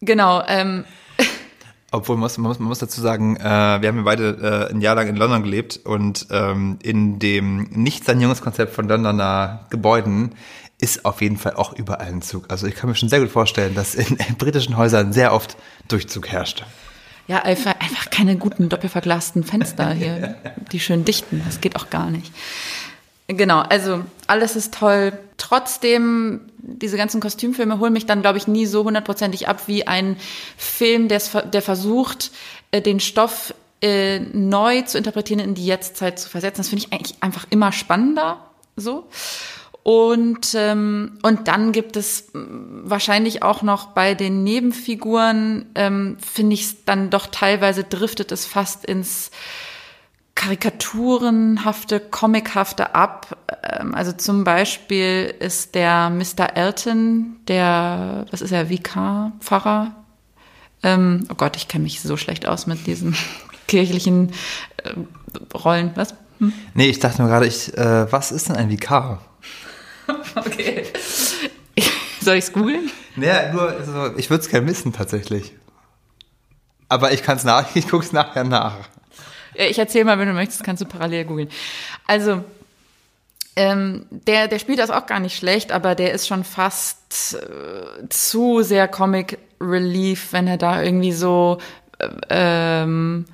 Genau. 0.00 0.42
Ähm, 0.48 0.84
obwohl 1.94 2.16
man 2.16 2.22
muss, 2.22 2.38
man 2.38 2.48
muss, 2.48 2.58
man 2.58 2.68
muss 2.68 2.78
dazu 2.78 3.02
sagen, 3.02 3.36
äh, 3.36 3.42
wir 3.42 3.88
haben 3.88 3.98
ja 3.98 4.02
beide 4.02 4.68
äh, 4.70 4.74
ein 4.74 4.80
Jahr 4.80 4.94
lang 4.94 5.08
in 5.08 5.16
London 5.16 5.42
gelebt 5.42 5.78
und 5.84 6.26
ähm, 6.30 6.78
in 6.82 7.18
dem 7.18 7.64
Nicht-Sanierungskonzept 7.70 8.74
von 8.74 8.88
Londoner 8.88 9.66
Gebäuden 9.68 10.34
ist 10.82 11.04
auf 11.04 11.22
jeden 11.22 11.36
Fall 11.36 11.54
auch 11.54 11.72
überall 11.72 12.08
ein 12.08 12.22
Zug. 12.22 12.46
Also 12.48 12.66
ich 12.66 12.74
kann 12.74 12.90
mir 12.90 12.96
schon 12.96 13.08
sehr 13.08 13.20
gut 13.20 13.30
vorstellen, 13.30 13.74
dass 13.74 13.94
in, 13.94 14.16
in 14.16 14.34
britischen 14.36 14.76
Häusern 14.76 15.12
sehr 15.12 15.32
oft 15.32 15.56
Durchzug 15.86 16.28
herrscht. 16.28 16.64
Ja, 17.28 17.42
einfach, 17.42 17.76
einfach 17.78 18.10
keine 18.10 18.36
guten 18.36 18.68
doppelverglasten 18.68 19.44
Fenster 19.44 19.92
hier, 19.92 20.34
die 20.72 20.80
schön 20.80 21.04
dichten. 21.04 21.40
Das 21.46 21.60
geht 21.60 21.76
auch 21.76 21.88
gar 21.88 22.10
nicht. 22.10 22.32
Genau, 23.28 23.60
also 23.60 24.04
alles 24.26 24.56
ist 24.56 24.74
toll. 24.74 25.12
Trotzdem, 25.36 26.40
diese 26.58 26.96
ganzen 26.96 27.20
Kostümfilme 27.20 27.78
holen 27.78 27.92
mich 27.92 28.06
dann, 28.06 28.20
glaube 28.20 28.38
ich, 28.38 28.48
nie 28.48 28.66
so 28.66 28.82
hundertprozentig 28.82 29.46
ab 29.46 29.62
wie 29.68 29.86
ein 29.86 30.16
Film, 30.56 31.06
der, 31.06 31.22
der 31.52 31.62
versucht, 31.62 32.32
äh, 32.72 32.82
den 32.82 32.98
Stoff 32.98 33.54
äh, 33.80 34.18
neu 34.18 34.82
zu 34.82 34.98
interpretieren, 34.98 35.38
in 35.38 35.54
die 35.54 35.64
Jetztzeit 35.64 36.18
zu 36.18 36.28
versetzen. 36.28 36.58
Das 36.58 36.68
finde 36.70 36.84
ich 36.84 36.92
eigentlich 36.92 37.22
einfach 37.22 37.46
immer 37.50 37.70
spannender 37.70 38.38
so. 38.74 39.06
Und, 39.84 40.54
ähm, 40.54 41.18
und 41.22 41.48
dann 41.48 41.72
gibt 41.72 41.96
es 41.96 42.28
wahrscheinlich 42.32 43.42
auch 43.42 43.62
noch 43.62 43.86
bei 43.86 44.14
den 44.14 44.44
Nebenfiguren, 44.44 45.66
ähm, 45.74 46.16
finde 46.20 46.54
ich 46.54 46.62
es 46.62 46.84
dann 46.84 47.10
doch 47.10 47.26
teilweise 47.26 47.82
driftet 47.82 48.30
es 48.30 48.46
fast 48.46 48.84
ins 48.84 49.32
karikaturenhafte, 50.36 51.98
comichafte 51.98 52.94
ab. 52.94 53.36
Ähm, 53.62 53.94
also 53.94 54.12
zum 54.12 54.44
Beispiel 54.44 55.34
ist 55.40 55.74
der 55.74 56.10
Mr. 56.10 56.56
Elton, 56.56 57.36
der, 57.48 58.26
was 58.30 58.40
ist 58.40 58.52
er, 58.52 58.68
Vikar-Pfarrer? 58.68 59.96
Ähm, 60.84 61.26
oh 61.28 61.34
Gott, 61.34 61.56
ich 61.56 61.66
kenne 61.66 61.84
mich 61.84 62.00
so 62.00 62.16
schlecht 62.16 62.46
aus 62.46 62.68
mit 62.68 62.86
diesen 62.86 63.16
kirchlichen 63.66 64.30
äh, 64.78 64.94
Rollen. 65.56 65.90
Was? 65.96 66.14
Hm? 66.38 66.52
Nee, 66.74 66.88
ich 66.88 67.00
dachte 67.00 67.20
nur 67.20 67.28
gerade, 67.28 67.46
ich, 67.46 67.76
äh, 67.76 68.10
was 68.12 68.30
ist 68.30 68.48
denn 68.48 68.56
ein 68.56 68.70
Vikar? 68.70 69.20
okay. 70.34 70.84
Soll 72.20 72.36
ich 72.36 72.44
es 72.44 72.52
googeln? 72.52 72.90
Naja, 73.16 73.52
nur, 73.52 73.68
also, 73.68 74.16
ich 74.16 74.30
würde 74.30 74.42
es 74.42 74.48
gerne 74.48 74.66
wissen 74.66 74.92
tatsächlich. 74.92 75.52
Aber 76.88 77.12
ich 77.12 77.22
kann 77.22 77.36
es 77.36 77.44
nach, 77.44 77.66
ich 77.74 77.88
gucke 77.88 78.04
es 78.04 78.12
nachher 78.12 78.44
nach. 78.44 78.88
Ich 79.54 79.78
erzähle 79.78 80.06
mal, 80.06 80.18
wenn 80.18 80.28
du 80.28 80.34
möchtest, 80.34 80.64
kannst 80.64 80.82
du 80.82 80.86
parallel 80.86 81.24
googeln. 81.24 81.48
Also, 82.06 82.42
ähm, 83.54 84.06
der, 84.10 84.48
der 84.48 84.58
spielt 84.58 84.78
das 84.78 84.90
auch 84.90 85.04
gar 85.04 85.20
nicht 85.20 85.36
schlecht, 85.36 85.72
aber 85.72 85.94
der 85.94 86.12
ist 86.12 86.26
schon 86.26 86.42
fast 86.42 87.34
äh, 87.34 88.08
zu 88.08 88.62
sehr 88.62 88.88
Comic 88.88 89.38
Relief, 89.60 90.32
wenn 90.32 90.46
er 90.46 90.56
da 90.56 90.82
irgendwie 90.82 91.12
so 91.12 91.58
äh, 91.98 92.08
ähm, 92.30 93.26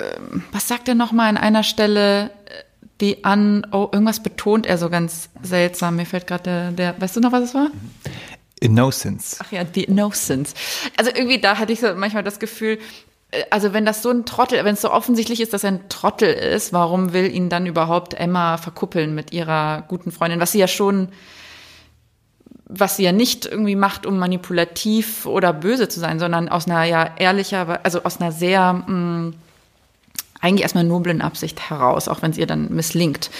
ähm, 0.00 0.44
was 0.52 0.68
sagt 0.68 0.88
er 0.88 0.94
noch 0.94 1.12
mal 1.12 1.28
an 1.28 1.36
einer 1.36 1.62
Stelle? 1.62 2.30
Die 3.00 3.24
an, 3.24 3.66
oh, 3.72 3.88
irgendwas 3.92 4.22
betont 4.22 4.66
er 4.66 4.78
so 4.78 4.90
ganz 4.90 5.30
seltsam. 5.42 5.96
Mir 5.96 6.06
fällt 6.06 6.26
gerade 6.26 6.42
der, 6.42 6.70
der, 6.72 7.00
weißt 7.00 7.16
du 7.16 7.20
noch, 7.20 7.32
was 7.32 7.44
es 7.44 7.54
war? 7.54 7.68
Innocence. 8.60 9.38
Ach 9.42 9.50
ja, 9.52 9.64
die 9.64 9.84
Innocence. 9.84 10.54
Also 10.96 11.10
irgendwie 11.14 11.40
da 11.40 11.58
hatte 11.58 11.72
ich 11.72 11.80
so 11.80 11.94
manchmal 11.94 12.22
das 12.22 12.38
Gefühl, 12.38 12.78
äh, 13.30 13.44
also 13.50 13.72
wenn 13.72 13.86
das 13.86 14.02
so 14.02 14.10
ein 14.10 14.26
Trottel, 14.26 14.64
wenn 14.64 14.74
es 14.74 14.82
so 14.82 14.90
offensichtlich 14.90 15.40
ist, 15.40 15.52
dass 15.52 15.64
er 15.64 15.72
ein 15.72 15.88
Trottel 15.88 16.32
ist, 16.32 16.72
warum 16.72 17.12
will 17.12 17.34
ihn 17.34 17.48
dann 17.48 17.66
überhaupt 17.66 18.14
Emma 18.14 18.58
verkuppeln 18.58 19.14
mit 19.14 19.32
ihrer 19.32 19.82
guten 19.88 20.12
Freundin, 20.12 20.40
was 20.40 20.52
sie 20.52 20.58
ja 20.58 20.68
schon, 20.68 21.08
was 22.66 22.96
sie 22.96 23.04
ja 23.04 23.12
nicht 23.12 23.46
irgendwie 23.46 23.76
macht, 23.76 24.04
um 24.04 24.18
manipulativ 24.18 25.26
oder 25.26 25.52
böse 25.52 25.88
zu 25.88 25.98
sein, 25.98 26.18
sondern 26.18 26.48
aus 26.48 26.66
einer 26.66 26.84
ja 26.84 27.14
ehrlicher, 27.16 27.80
also 27.82 28.02
aus 28.04 28.20
einer 28.20 28.30
sehr 28.30 28.72
mh, 28.74 28.88
mm, 28.88 29.34
eigentlich 30.40 30.62
erstmal 30.62 30.84
noblen 30.84 31.20
Absicht 31.20 31.70
heraus, 31.70 32.08
auch 32.08 32.22
wenn 32.22 32.30
es 32.30 32.38
ihr 32.38 32.46
dann 32.46 32.72
misslingt. 32.72 33.30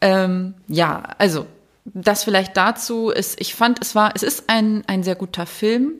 Ähm, 0.00 0.54
ja, 0.68 1.02
also 1.18 1.46
das 1.84 2.24
vielleicht 2.24 2.56
dazu 2.56 3.10
ist, 3.10 3.40
ich 3.40 3.54
fand, 3.54 3.80
es 3.80 3.94
war, 3.94 4.12
es 4.14 4.22
ist 4.22 4.44
ein, 4.48 4.82
ein 4.86 5.02
sehr 5.02 5.14
guter 5.14 5.46
Film 5.46 5.92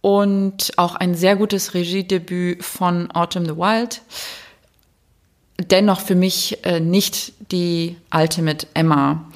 und 0.00 0.72
auch 0.76 0.94
ein 0.94 1.14
sehr 1.14 1.36
gutes 1.36 1.74
Regiedebüt 1.74 2.64
von 2.64 3.10
Autumn 3.10 3.44
the 3.44 3.56
Wild. 3.56 4.02
Dennoch 5.58 6.00
für 6.00 6.14
mich 6.14 6.64
äh, 6.64 6.80
nicht 6.80 7.34
die 7.52 7.96
Ultimate 8.14 8.66
Emma. 8.72 9.30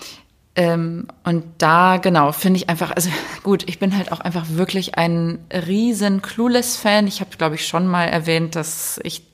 Ähm, 0.56 1.08
und 1.24 1.44
da, 1.58 1.96
genau, 1.96 2.30
finde 2.30 2.58
ich 2.58 2.68
einfach, 2.68 2.92
also 2.92 3.10
gut, 3.42 3.68
ich 3.68 3.78
bin 3.78 3.96
halt 3.96 4.12
auch 4.12 4.20
einfach 4.20 4.46
wirklich 4.50 4.96
ein 4.96 5.38
riesen 5.50 6.22
Clueless-Fan. 6.22 7.06
Ich 7.06 7.20
habe, 7.20 7.36
glaube 7.36 7.56
ich, 7.56 7.66
schon 7.66 7.86
mal 7.86 8.04
erwähnt, 8.04 8.54
dass 8.54 9.00
ich 9.02 9.24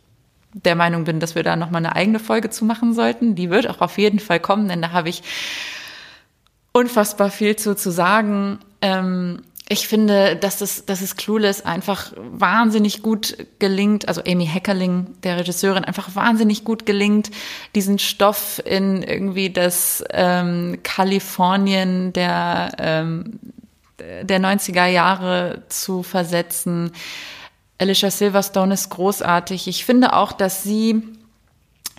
der 0.53 0.75
Meinung 0.75 1.05
bin, 1.05 1.21
dass 1.21 1.35
wir 1.35 1.43
da 1.43 1.57
nochmal 1.57 1.85
eine 1.85 1.95
eigene 1.95 2.19
Folge 2.19 2.51
zu 2.51 2.65
machen 2.65 2.95
sollten. 2.95 3.35
Die 3.35 3.51
wird 3.51 3.69
auch 3.69 3.81
auf 3.81 3.99
jeden 3.99 4.19
Fall 4.19 4.41
kommen, 4.41 4.69
denn 4.69 4.83
da 4.83 4.93
habe 4.93 5.09
ich 5.09 5.23
unfassbar 6.73 7.31
viel 7.31 7.57
zu, 7.57 7.77
zu 7.77 7.91
sagen. 7.91 8.59
Ähm, 8.83 9.43
ich 9.73 9.87
finde, 9.87 10.35
dass 10.35 10.63
es, 10.63 10.85
dass 10.85 11.01
es 11.01 11.15
Clueless 11.15 11.65
einfach 11.65 12.13
wahnsinnig 12.17 13.03
gut 13.03 13.37
gelingt, 13.61 14.09
also 14.09 14.21
Amy 14.27 14.45
Heckerling, 14.45 15.15
der 15.23 15.39
Regisseurin, 15.39 15.85
einfach 15.85 16.17
wahnsinnig 16.17 16.65
gut 16.65 16.87
gelingt, 16.87 17.31
diesen 17.77 18.01
Stoff 18.01 18.61
in 18.65 19.05
irgendwie 19.05 19.49
das 19.49 20.03
ähm, 20.11 20.81
Kalifornien 20.83 22.13
der, 22.13 22.73
ähm, 22.79 23.39
der 24.01 24.41
90er 24.41 24.87
Jahre 24.87 25.63
zu 25.69 26.03
versetzen. 26.03 26.91
Alicia 27.79 28.11
Silverstone 28.11 28.75
ist 28.75 28.91
großartig. 28.91 29.69
Ich 29.69 29.85
finde 29.85 30.15
auch, 30.15 30.33
dass 30.33 30.65
sie 30.65 31.01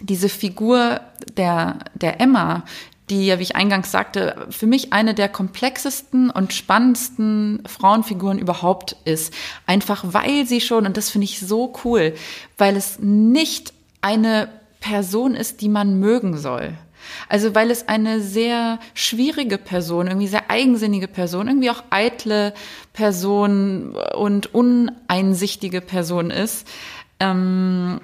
diese 0.01 0.27
Figur 0.27 0.99
der, 1.37 1.79
der 1.93 2.19
Emma, 2.19 2.65
die 3.11 3.25
ja, 3.25 3.37
wie 3.39 3.43
ich 3.43 3.55
eingangs 3.57 3.91
sagte, 3.91 4.47
für 4.49 4.65
mich 4.67 4.93
eine 4.93 5.13
der 5.13 5.27
komplexesten 5.27 6.29
und 6.29 6.53
spannendsten 6.53 7.61
Frauenfiguren 7.67 8.39
überhaupt 8.39 8.95
ist. 9.03 9.33
Einfach 9.67 10.03
weil 10.07 10.47
sie 10.47 10.61
schon, 10.61 10.85
und 10.85 10.95
das 10.95 11.09
finde 11.09 11.25
ich 11.25 11.41
so 11.41 11.73
cool, 11.83 12.13
weil 12.57 12.77
es 12.77 12.99
nicht 12.99 13.73
eine 14.01 14.47
Person 14.79 15.35
ist, 15.35 15.61
die 15.61 15.69
man 15.69 15.99
mögen 15.99 16.37
soll. 16.37 16.73
Also 17.27 17.53
weil 17.53 17.69
es 17.69 17.89
eine 17.89 18.21
sehr 18.21 18.79
schwierige 18.93 19.57
Person, 19.57 20.07
irgendwie 20.07 20.27
sehr 20.27 20.49
eigensinnige 20.49 21.09
Person, 21.09 21.47
irgendwie 21.47 21.69
auch 21.69 21.83
eitle 21.89 22.53
Person 22.93 23.95
und 24.15 24.53
uneinsichtige 24.53 25.81
Person 25.81 26.31
ist. 26.31 26.65
Ähm, 27.19 27.99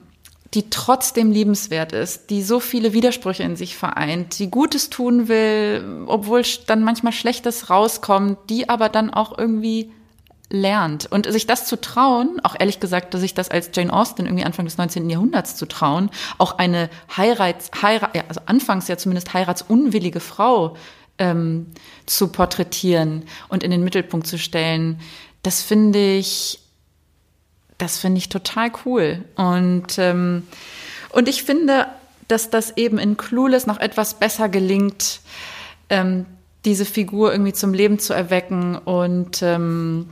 die 0.54 0.70
trotzdem 0.70 1.32
liebenswert 1.32 1.92
ist, 1.92 2.30
die 2.30 2.42
so 2.42 2.60
viele 2.60 2.94
Widersprüche 2.94 3.44
in 3.44 3.56
sich 3.56 3.76
vereint, 3.76 4.40
die 4.40 4.50
Gutes 4.50 4.90
tun 4.90 5.28
will, 5.28 6.06
obwohl 6.08 6.44
dann 6.68 6.84
manchmal 6.84 7.14
Schlechtes 7.14 7.70
rauskommt, 7.70 8.38
die 8.50 8.70
aber 8.70 8.90
dann 8.90 9.14
auch 9.14 9.38
irgendwie 9.38 9.92
lernt. 10.50 11.12
Und 11.12 11.30
sich 11.30 11.46
das 11.46 11.66
zu 11.66 11.80
trauen, 11.80 12.40
auch 12.44 12.56
ehrlich 12.58 12.80
gesagt, 12.80 13.14
sich 13.18 13.34
das 13.34 13.50
als 13.50 13.72
Jane 13.74 13.92
Austen 13.92 14.26
irgendwie 14.26 14.46
Anfang 14.46 14.66
des 14.66 14.78
19. 14.78 15.10
Jahrhunderts 15.10 15.56
zu 15.56 15.68
trauen, 15.68 16.10
auch 16.38 16.58
eine 16.58 16.90
Heirats, 17.16 17.70
Heirat, 17.82 18.12
also 18.30 18.42
anfangs 18.46 18.88
ja 18.88 18.98
zumindest 18.98 19.34
heiratsunwillige 19.34 20.22
Frau 20.22 20.78
ähm, 21.18 21.68
zu 22.06 22.30
porträtieren 22.30 23.26
und 23.50 23.64
in 23.64 23.72
den 23.72 23.84
Mittelpunkt 23.84 24.28
zu 24.28 24.38
stellen, 24.38 25.00
das 25.44 25.62
finde 25.62 26.16
ich 26.16 26.60
das 27.78 28.00
finde 28.00 28.18
ich 28.18 28.30
total 28.30 28.72
cool. 28.86 29.24
Und, 29.36 29.98
ähm, 29.98 30.48
und 31.12 31.30
ich 31.30 31.44
finde, 31.44 31.88
dass 32.28 32.50
das 32.50 32.76
eben 32.78 32.98
in 32.98 33.18
Clueless 33.18 33.68
noch 33.68 33.80
etwas 33.80 34.16
besser 34.16 34.50
gelingt, 34.50 35.22
ähm, 35.90 36.26
diese 36.66 36.86
Figur 36.86 37.32
irgendwie 37.32 37.54
zum 37.54 37.74
Leben 37.74 38.00
zu 38.00 38.14
erwecken. 38.14 38.76
Und 38.76 39.42
ähm, 39.42 40.10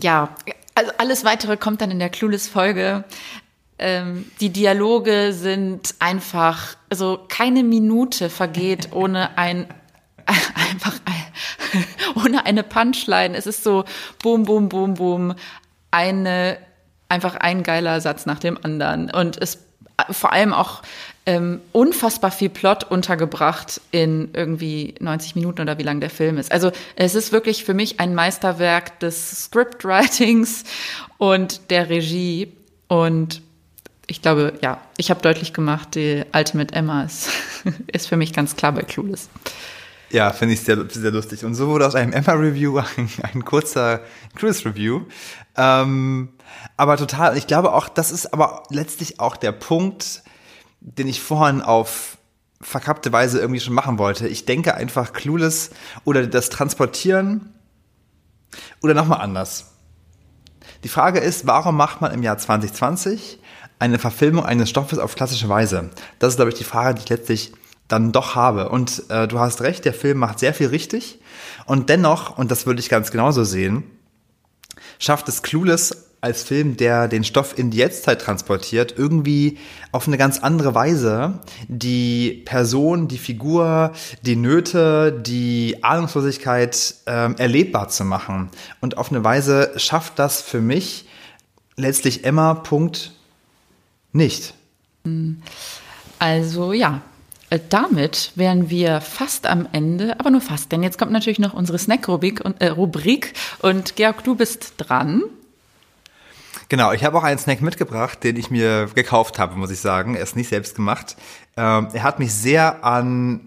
ja, 0.00 0.34
also 0.74 0.90
alles 0.98 1.24
weitere 1.24 1.56
kommt 1.56 1.80
dann 1.80 1.90
in 1.90 1.98
der 1.98 2.10
Clueless-Folge. 2.10 3.04
Ähm, 3.78 4.30
die 4.40 4.50
Dialoge 4.50 5.32
sind 5.32 5.94
einfach, 6.00 6.76
also 6.90 7.20
keine 7.28 7.62
Minute 7.62 8.28
vergeht 8.28 8.88
ohne 8.92 9.38
ein 9.38 9.68
einfach 10.26 10.94
ein, 11.06 11.84
ohne 12.22 12.44
eine 12.44 12.62
Punchline. 12.62 13.34
Es 13.34 13.46
ist 13.46 13.62
so 13.62 13.84
boom, 14.22 14.42
boom, 14.42 14.68
boom, 14.68 14.94
boom 14.94 15.34
eine, 15.90 16.58
einfach 17.08 17.36
ein 17.36 17.62
geiler 17.62 18.00
Satz 18.00 18.26
nach 18.26 18.38
dem 18.38 18.58
anderen. 18.62 19.10
Und 19.10 19.40
es 19.40 19.58
vor 20.10 20.32
allem 20.32 20.52
auch 20.52 20.82
ähm, 21.26 21.60
unfassbar 21.72 22.30
viel 22.30 22.48
Plot 22.48 22.84
untergebracht 22.84 23.80
in 23.90 24.30
irgendwie 24.32 24.94
90 25.00 25.34
Minuten 25.34 25.60
oder 25.60 25.76
wie 25.78 25.82
lang 25.82 26.00
der 26.00 26.10
Film 26.10 26.38
ist. 26.38 26.52
Also 26.52 26.70
es 26.96 27.14
ist 27.14 27.32
wirklich 27.32 27.64
für 27.64 27.74
mich 27.74 28.00
ein 28.00 28.14
Meisterwerk 28.14 29.00
des 29.00 29.44
Scriptwritings 29.44 30.64
und 31.18 31.70
der 31.70 31.90
Regie. 31.90 32.52
Und 32.86 33.42
ich 34.06 34.22
glaube, 34.22 34.54
ja, 34.62 34.80
ich 34.96 35.10
habe 35.10 35.20
deutlich 35.20 35.52
gemacht, 35.52 35.94
die 35.94 36.24
Ultimate 36.34 36.74
Emma 36.74 37.02
ist, 37.02 37.30
ist 37.92 38.06
für 38.08 38.16
mich 38.16 38.32
ganz 38.32 38.56
klar 38.56 38.72
bei 38.72 38.82
Clueless. 38.82 39.28
Ja, 40.10 40.32
finde 40.32 40.54
ich 40.54 40.60
sehr, 40.60 40.82
sehr 40.88 41.10
lustig. 41.10 41.44
Und 41.44 41.54
so 41.54 41.68
wurde 41.68 41.86
aus 41.86 41.94
einem 41.94 42.12
Emma-Review 42.12 42.78
ein, 42.78 43.10
ein 43.34 43.44
kurzer 43.44 44.00
Chris-Review. 44.36 45.02
Ähm, 45.58 46.30
aber 46.76 46.96
total, 46.96 47.36
ich 47.36 47.46
glaube 47.46 47.74
auch, 47.74 47.88
das 47.88 48.12
ist 48.12 48.32
aber 48.32 48.62
letztlich 48.70 49.20
auch 49.20 49.36
der 49.36 49.52
Punkt, 49.52 50.22
den 50.80 51.08
ich 51.08 51.20
vorhin 51.20 51.60
auf 51.60 52.16
verkappte 52.60 53.12
Weise 53.12 53.38
irgendwie 53.38 53.60
schon 53.60 53.74
machen 53.74 53.98
wollte. 53.98 54.26
Ich 54.26 54.44
denke 54.44 54.74
einfach 54.74 55.12
Clueless 55.12 55.70
oder 56.04 56.26
das 56.26 56.48
Transportieren 56.48 57.52
oder 58.82 58.94
nochmal 58.94 59.20
anders. 59.20 59.72
Die 60.84 60.88
Frage 60.88 61.18
ist, 61.18 61.46
warum 61.46 61.76
macht 61.76 62.00
man 62.00 62.12
im 62.12 62.22
Jahr 62.22 62.38
2020 62.38 63.40
eine 63.78 63.98
Verfilmung 63.98 64.44
eines 64.44 64.70
Stoffes 64.70 64.98
auf 64.98 65.14
klassische 65.14 65.48
Weise? 65.48 65.90
Das 66.18 66.30
ist, 66.30 66.36
glaube 66.36 66.50
ich, 66.50 66.58
die 66.58 66.64
Frage, 66.64 66.94
die 66.94 67.02
ich 67.02 67.08
letztlich 67.08 67.52
dann 67.88 68.12
doch 68.12 68.34
habe. 68.34 68.68
Und 68.68 69.04
äh, 69.08 69.26
du 69.26 69.38
hast 69.38 69.60
recht, 69.62 69.84
der 69.84 69.94
Film 69.94 70.18
macht 70.18 70.38
sehr 70.38 70.54
viel 70.54 70.68
richtig. 70.68 71.20
Und 71.66 71.88
dennoch, 71.88 72.36
und 72.38 72.50
das 72.50 72.66
würde 72.66 72.80
ich 72.80 72.88
ganz 72.88 73.10
genauso 73.10 73.44
sehen, 73.44 73.84
schafft 74.98 75.28
es 75.28 75.42
Clueless 75.42 76.08
als 76.20 76.42
Film, 76.42 76.76
der 76.76 77.06
den 77.06 77.22
Stoff 77.22 77.56
in 77.56 77.70
die 77.70 77.78
Jetztzeit 77.78 78.20
transportiert, 78.20 78.94
irgendwie 78.96 79.58
auf 79.92 80.08
eine 80.08 80.18
ganz 80.18 80.40
andere 80.40 80.74
Weise 80.74 81.38
die 81.68 82.42
Person, 82.44 83.06
die 83.06 83.18
Figur, 83.18 83.92
die 84.22 84.34
Nöte, 84.34 85.12
die 85.12 85.82
Ahnungslosigkeit 85.82 86.96
ähm, 87.06 87.36
erlebbar 87.38 87.88
zu 87.88 88.04
machen. 88.04 88.50
Und 88.80 88.96
auf 88.96 89.12
eine 89.12 89.22
Weise 89.22 89.72
schafft 89.76 90.18
das 90.18 90.42
für 90.42 90.60
mich 90.60 91.06
letztlich 91.76 92.24
Emma 92.24 92.54
Punkt 92.54 93.12
nicht. 94.12 94.54
Also 96.18 96.72
ja, 96.72 97.00
damit 97.70 98.32
wären 98.34 98.70
wir 98.70 99.00
fast 99.00 99.46
am 99.46 99.66
Ende, 99.72 100.18
aber 100.20 100.30
nur 100.30 100.40
fast, 100.40 100.70
denn 100.72 100.82
jetzt 100.82 100.98
kommt 100.98 101.12
natürlich 101.12 101.38
noch 101.38 101.54
unsere 101.54 101.78
Snack-Rubrik 101.78 102.44
und, 102.44 102.60
äh, 102.60 102.68
Rubrik 102.68 103.32
und 103.60 103.96
Georg, 103.96 104.22
du 104.24 104.34
bist 104.34 104.74
dran. 104.76 105.22
Genau, 106.68 106.92
ich 106.92 107.04
habe 107.04 107.16
auch 107.16 107.22
einen 107.22 107.38
Snack 107.38 107.62
mitgebracht, 107.62 108.22
den 108.22 108.36
ich 108.36 108.50
mir 108.50 108.90
gekauft 108.94 109.38
habe, 109.38 109.56
muss 109.56 109.70
ich 109.70 109.80
sagen. 109.80 110.14
Er 110.14 110.22
ist 110.22 110.36
nicht 110.36 110.48
selbst 110.48 110.74
gemacht. 110.74 111.16
Ähm, 111.56 111.88
er 111.92 112.02
hat 112.02 112.18
mich 112.18 112.34
sehr 112.34 112.84
an 112.84 113.40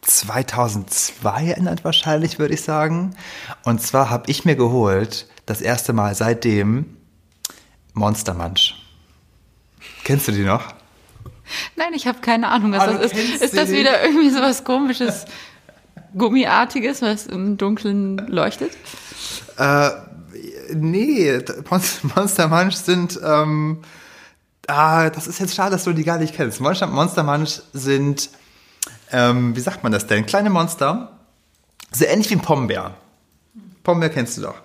2002 0.00 1.48
erinnert 1.48 1.84
wahrscheinlich, 1.84 2.38
würde 2.38 2.54
ich 2.54 2.62
sagen. 2.62 3.14
Und 3.64 3.82
zwar 3.82 4.08
habe 4.08 4.30
ich 4.30 4.46
mir 4.46 4.56
geholt, 4.56 5.28
das 5.44 5.60
erste 5.60 5.92
Mal 5.92 6.14
seitdem, 6.14 6.96
Monster 7.92 8.32
Munch. 8.32 8.74
Kennst 10.04 10.28
du 10.28 10.32
die 10.32 10.44
noch? 10.44 10.77
Nein, 11.78 11.94
ich 11.94 12.06
habe 12.08 12.18
keine 12.20 12.48
Ahnung, 12.48 12.72
was 12.72 12.80
Ah, 12.82 12.86
du 12.92 12.98
das 12.98 13.12
ist. 13.12 13.40
Ist 13.42 13.56
das 13.56 13.70
wieder 13.70 14.02
irgendwie 14.04 14.30
so 14.30 14.40
was 14.40 14.64
komisches, 14.64 15.24
Gummiartiges, 16.16 17.02
was 17.02 17.26
im 17.26 17.56
Dunkeln 17.56 18.18
leuchtet? 18.26 18.72
Äh, 19.56 19.90
nee, 20.74 21.38
Monster, 22.14 22.48
Munch 22.48 22.74
sind, 22.76 23.20
ähm, 23.24 23.78
ah, 24.66 25.08
das 25.10 25.28
ist 25.28 25.38
jetzt 25.38 25.54
schade, 25.54 25.70
dass 25.70 25.84
du 25.84 25.92
die 25.92 26.04
gar 26.04 26.18
nicht 26.18 26.34
kennst. 26.34 26.60
Monster, 26.60 26.88
Monster 26.88 27.22
Munch 27.22 27.60
sind, 27.72 28.30
ähm, 29.12 29.54
wie 29.54 29.60
sagt 29.60 29.82
man 29.84 29.92
das 29.92 30.06
denn? 30.06 30.26
Kleine 30.26 30.50
Monster, 30.50 31.12
sehr 31.92 32.10
ähnlich 32.10 32.28
wie 32.30 32.34
ein 32.34 32.42
Pombeer. 32.42 32.94
Pombeer 33.84 34.10
kennst 34.10 34.36
du 34.36 34.42
doch. 34.42 34.56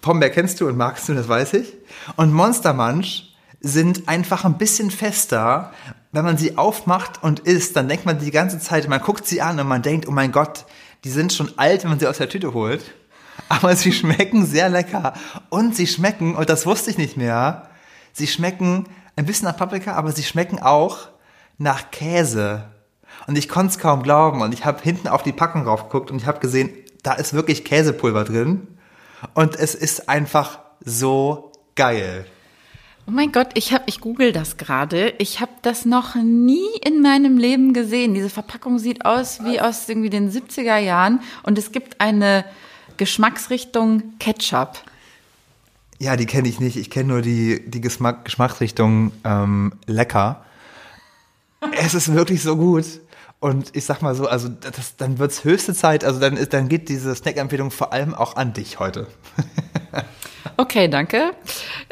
Pombeer 0.00 0.30
kennst 0.30 0.60
du 0.60 0.66
und 0.68 0.76
magst 0.76 1.08
du, 1.08 1.14
das 1.14 1.28
weiß 1.28 1.54
ich. 1.54 1.72
Und 2.16 2.32
Monster 2.32 2.72
Munch 2.72 3.34
sind 3.60 4.08
einfach 4.08 4.44
ein 4.44 4.58
bisschen 4.58 4.90
fester. 4.90 5.72
Wenn 6.16 6.24
man 6.24 6.38
sie 6.38 6.56
aufmacht 6.56 7.22
und 7.22 7.40
isst, 7.40 7.76
dann 7.76 7.88
denkt 7.88 8.06
man 8.06 8.18
die 8.18 8.30
ganze 8.30 8.58
Zeit, 8.58 8.88
man 8.88 9.02
guckt 9.02 9.26
sie 9.26 9.42
an 9.42 9.60
und 9.60 9.68
man 9.68 9.82
denkt, 9.82 10.08
oh 10.08 10.10
mein 10.10 10.32
Gott, 10.32 10.64
die 11.04 11.10
sind 11.10 11.34
schon 11.34 11.52
alt, 11.58 11.82
wenn 11.82 11.90
man 11.90 11.98
sie 11.98 12.06
aus 12.06 12.16
der 12.16 12.30
Tüte 12.30 12.54
holt. 12.54 12.82
Aber 13.50 13.76
sie 13.76 13.92
schmecken 13.92 14.46
sehr 14.46 14.70
lecker. 14.70 15.12
Und 15.50 15.76
sie 15.76 15.86
schmecken, 15.86 16.34
und 16.34 16.48
das 16.48 16.64
wusste 16.64 16.88
ich 16.88 16.96
nicht 16.96 17.18
mehr, 17.18 17.68
sie 18.14 18.26
schmecken 18.26 18.86
ein 19.14 19.26
bisschen 19.26 19.46
nach 19.46 19.58
Paprika, 19.58 19.92
aber 19.92 20.10
sie 20.10 20.22
schmecken 20.22 20.58
auch 20.58 21.08
nach 21.58 21.90
Käse. 21.90 22.70
Und 23.26 23.36
ich 23.36 23.50
konnte 23.50 23.72
es 23.72 23.78
kaum 23.78 24.02
glauben. 24.02 24.40
Und 24.40 24.54
ich 24.54 24.64
habe 24.64 24.82
hinten 24.82 25.08
auf 25.08 25.22
die 25.22 25.32
Packung 25.32 25.68
raufgeguckt 25.68 26.10
und 26.10 26.16
ich 26.16 26.26
habe 26.26 26.40
gesehen, 26.40 26.70
da 27.02 27.12
ist 27.12 27.34
wirklich 27.34 27.62
Käsepulver 27.62 28.24
drin. 28.24 28.78
Und 29.34 29.54
es 29.54 29.74
ist 29.74 30.08
einfach 30.08 30.60
so 30.80 31.52
geil. 31.74 32.24
Oh 33.08 33.12
mein 33.12 33.30
Gott, 33.30 33.50
ich 33.54 33.72
habe, 33.72 33.84
ich 33.86 34.00
google 34.00 34.32
das 34.32 34.56
gerade. 34.56 35.14
Ich 35.18 35.40
habe 35.40 35.52
das 35.62 35.84
noch 35.84 36.16
nie 36.16 36.66
in 36.84 37.02
meinem 37.02 37.38
Leben 37.38 37.72
gesehen. 37.72 38.14
Diese 38.14 38.30
Verpackung 38.30 38.80
sieht 38.80 39.04
aus 39.04 39.44
wie 39.44 39.60
aus 39.60 39.88
irgendwie 39.88 40.10
den 40.10 40.28
70er 40.28 40.78
Jahren 40.78 41.20
und 41.44 41.56
es 41.56 41.70
gibt 41.70 42.00
eine 42.00 42.44
Geschmacksrichtung 42.96 44.18
Ketchup. 44.18 44.82
Ja, 46.00 46.16
die 46.16 46.26
kenne 46.26 46.48
ich 46.48 46.58
nicht. 46.58 46.76
Ich 46.76 46.90
kenne 46.90 47.10
nur 47.10 47.22
die, 47.22 47.62
die 47.70 47.80
Geschmack, 47.80 48.24
Geschmacksrichtung 48.24 49.12
ähm, 49.22 49.74
lecker. 49.86 50.44
Es 51.78 51.94
ist 51.94 52.12
wirklich 52.12 52.42
so 52.42 52.56
gut. 52.56 52.86
Und 53.38 53.76
ich 53.76 53.84
sag 53.84 54.02
mal 54.02 54.16
so, 54.16 54.26
also 54.26 54.48
das, 54.48 54.96
dann 54.96 55.18
wird's 55.20 55.44
höchste 55.44 55.74
Zeit, 55.74 56.04
also 56.04 56.18
dann, 56.18 56.36
ist, 56.36 56.52
dann 56.52 56.68
geht 56.68 56.88
diese 56.88 57.14
Snack-Empfehlung 57.14 57.70
vor 57.70 57.92
allem 57.92 58.14
auch 58.14 58.34
an 58.34 58.52
dich 58.52 58.80
heute. 58.80 59.06
Okay, 60.56 60.88
danke. 60.88 61.32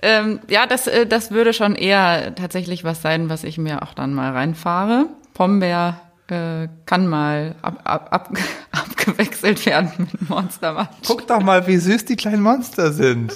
Ähm, 0.03 0.41
ja, 0.49 0.67
das, 0.67 0.87
äh, 0.87 1.07
das 1.07 1.31
würde 1.31 1.53
schon 1.53 1.75
eher 1.75 2.35
tatsächlich 2.35 2.85
was 2.85 3.03
sein, 3.03 3.29
was 3.29 3.45
ich 3.45 3.59
mir 3.59 3.83
auch 3.83 3.95
dann 3.95 4.15
mal 4.15 4.33
reinfahre. 4.33 5.07
Pombeer 5.35 6.01
äh, 6.29 6.69
kann 6.87 7.07
mal 7.07 7.55
ab, 7.63 7.81
ab, 7.85 8.09
ab, 8.11 8.31
abgewechselt 8.73 9.65
werden 9.67 9.93
mit 9.99 10.29
Monster 10.29 10.73
Munch. 10.73 10.89
Guck 11.07 11.27
doch 11.27 11.43
mal, 11.43 11.67
wie 11.67 11.77
süß 11.77 12.07
die 12.07 12.17
kleinen 12.17 12.43
Monster 12.43 12.93
sind. 12.93 13.35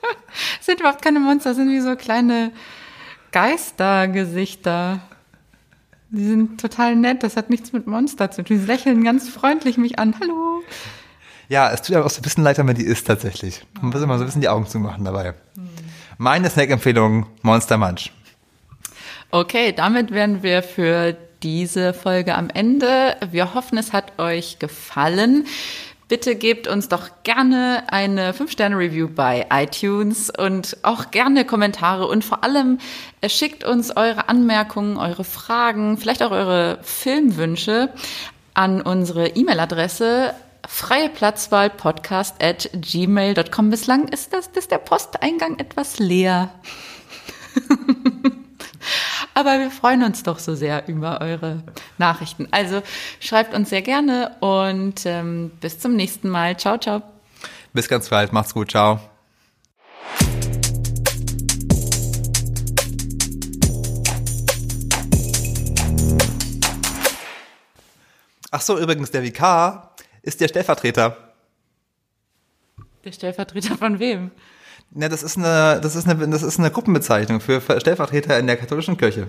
Sind 0.60 0.80
überhaupt 0.80 1.02
keine 1.02 1.20
Monster, 1.20 1.54
sind 1.54 1.70
wie 1.70 1.80
so 1.80 1.96
kleine 1.96 2.52
Geistergesichter. 3.32 5.00
Die 6.10 6.24
sind 6.24 6.60
total 6.60 6.94
nett, 6.96 7.22
das 7.22 7.36
hat 7.36 7.50
nichts 7.50 7.72
mit 7.72 7.86
Monster 7.86 8.30
zu 8.30 8.42
tun. 8.42 8.58
Die 8.58 8.66
lächeln 8.66 9.02
ganz 9.02 9.28
freundlich 9.28 9.78
mich 9.78 9.98
an. 9.98 10.14
Hallo. 10.20 10.62
Ja, 11.48 11.70
es 11.70 11.82
tut 11.82 11.94
einem 11.94 12.04
auch 12.04 12.10
so 12.10 12.20
ein 12.20 12.22
bisschen 12.22 12.44
leid, 12.44 12.58
wenn 12.58 12.66
man 12.66 12.74
die 12.74 12.84
isst 12.84 13.06
tatsächlich. 13.06 13.64
Man 13.80 13.90
muss 13.92 14.02
immer 14.02 14.18
so 14.18 14.24
ein 14.24 14.26
bisschen 14.26 14.40
die 14.40 14.48
Augen 14.48 14.66
zumachen 14.66 15.04
dabei. 15.04 15.34
Meine 16.18 16.50
Snack-Empfehlung, 16.50 17.26
Monster 17.42 17.76
Munch. 17.76 18.10
Okay, 19.30 19.72
damit 19.72 20.12
wären 20.12 20.42
wir 20.42 20.62
für 20.62 21.16
diese 21.42 21.92
Folge 21.92 22.34
am 22.34 22.48
Ende. 22.48 23.16
Wir 23.30 23.54
hoffen, 23.54 23.78
es 23.78 23.92
hat 23.92 24.18
euch 24.18 24.58
gefallen. 24.58 25.46
Bitte 26.08 26.36
gebt 26.36 26.68
uns 26.68 26.88
doch 26.88 27.10
gerne 27.24 27.82
eine 27.88 28.32
5-Sterne-Review 28.32 29.08
bei 29.08 29.46
iTunes 29.52 30.30
und 30.30 30.76
auch 30.82 31.10
gerne 31.10 31.44
Kommentare 31.44 32.06
und 32.06 32.24
vor 32.24 32.44
allem 32.44 32.78
äh, 33.20 33.28
schickt 33.28 33.64
uns 33.64 33.96
eure 33.96 34.28
Anmerkungen, 34.28 34.98
eure 34.98 35.24
Fragen, 35.24 35.98
vielleicht 35.98 36.22
auch 36.22 36.30
eure 36.30 36.78
Filmwünsche 36.82 37.90
an 38.54 38.80
unsere 38.80 39.30
E-Mail-Adresse 39.30 40.32
freieplatzwahlpodcast 40.68 42.42
at 42.42 42.70
gmail.com. 42.72 43.70
Bislang 43.70 44.08
ist 44.08 44.32
das, 44.32 44.52
das 44.52 44.68
der 44.68 44.78
Posteingang 44.78 45.58
etwas 45.58 45.98
leer. 45.98 46.50
Aber 49.34 49.58
wir 49.58 49.70
freuen 49.70 50.02
uns 50.02 50.22
doch 50.22 50.38
so 50.38 50.54
sehr 50.54 50.88
über 50.88 51.20
eure 51.20 51.62
Nachrichten. 51.98 52.48
Also 52.52 52.82
schreibt 53.20 53.54
uns 53.54 53.70
sehr 53.70 53.82
gerne 53.82 54.36
und 54.40 55.04
ähm, 55.04 55.50
bis 55.60 55.78
zum 55.78 55.94
nächsten 55.94 56.28
Mal. 56.28 56.56
Ciao, 56.56 56.78
ciao. 56.78 57.02
Bis 57.72 57.88
ganz 57.88 58.08
bald, 58.08 58.32
macht's 58.32 58.54
gut, 58.54 58.70
ciao. 58.70 59.00
Ach 68.50 68.60
so, 68.62 68.78
übrigens, 68.78 69.10
der 69.10 69.22
Vikar 69.22 69.95
ist 70.26 70.40
der 70.40 70.48
Stellvertreter. 70.48 71.16
Der 73.04 73.12
Stellvertreter 73.12 73.76
von 73.76 73.98
wem? 73.98 74.32
Ja, 74.94 75.08
das 75.08 75.22
ist 75.22 75.36
eine, 75.36 75.80
das 75.80 75.96
ist 75.96 76.08
eine, 76.08 76.28
das 76.28 76.42
ist 76.42 76.58
eine 76.58 76.70
Gruppenbezeichnung 76.70 77.40
für 77.40 77.60
Stellvertreter 77.60 78.38
in 78.38 78.46
der 78.46 78.56
katholischen 78.56 78.96
Kirche. 78.96 79.28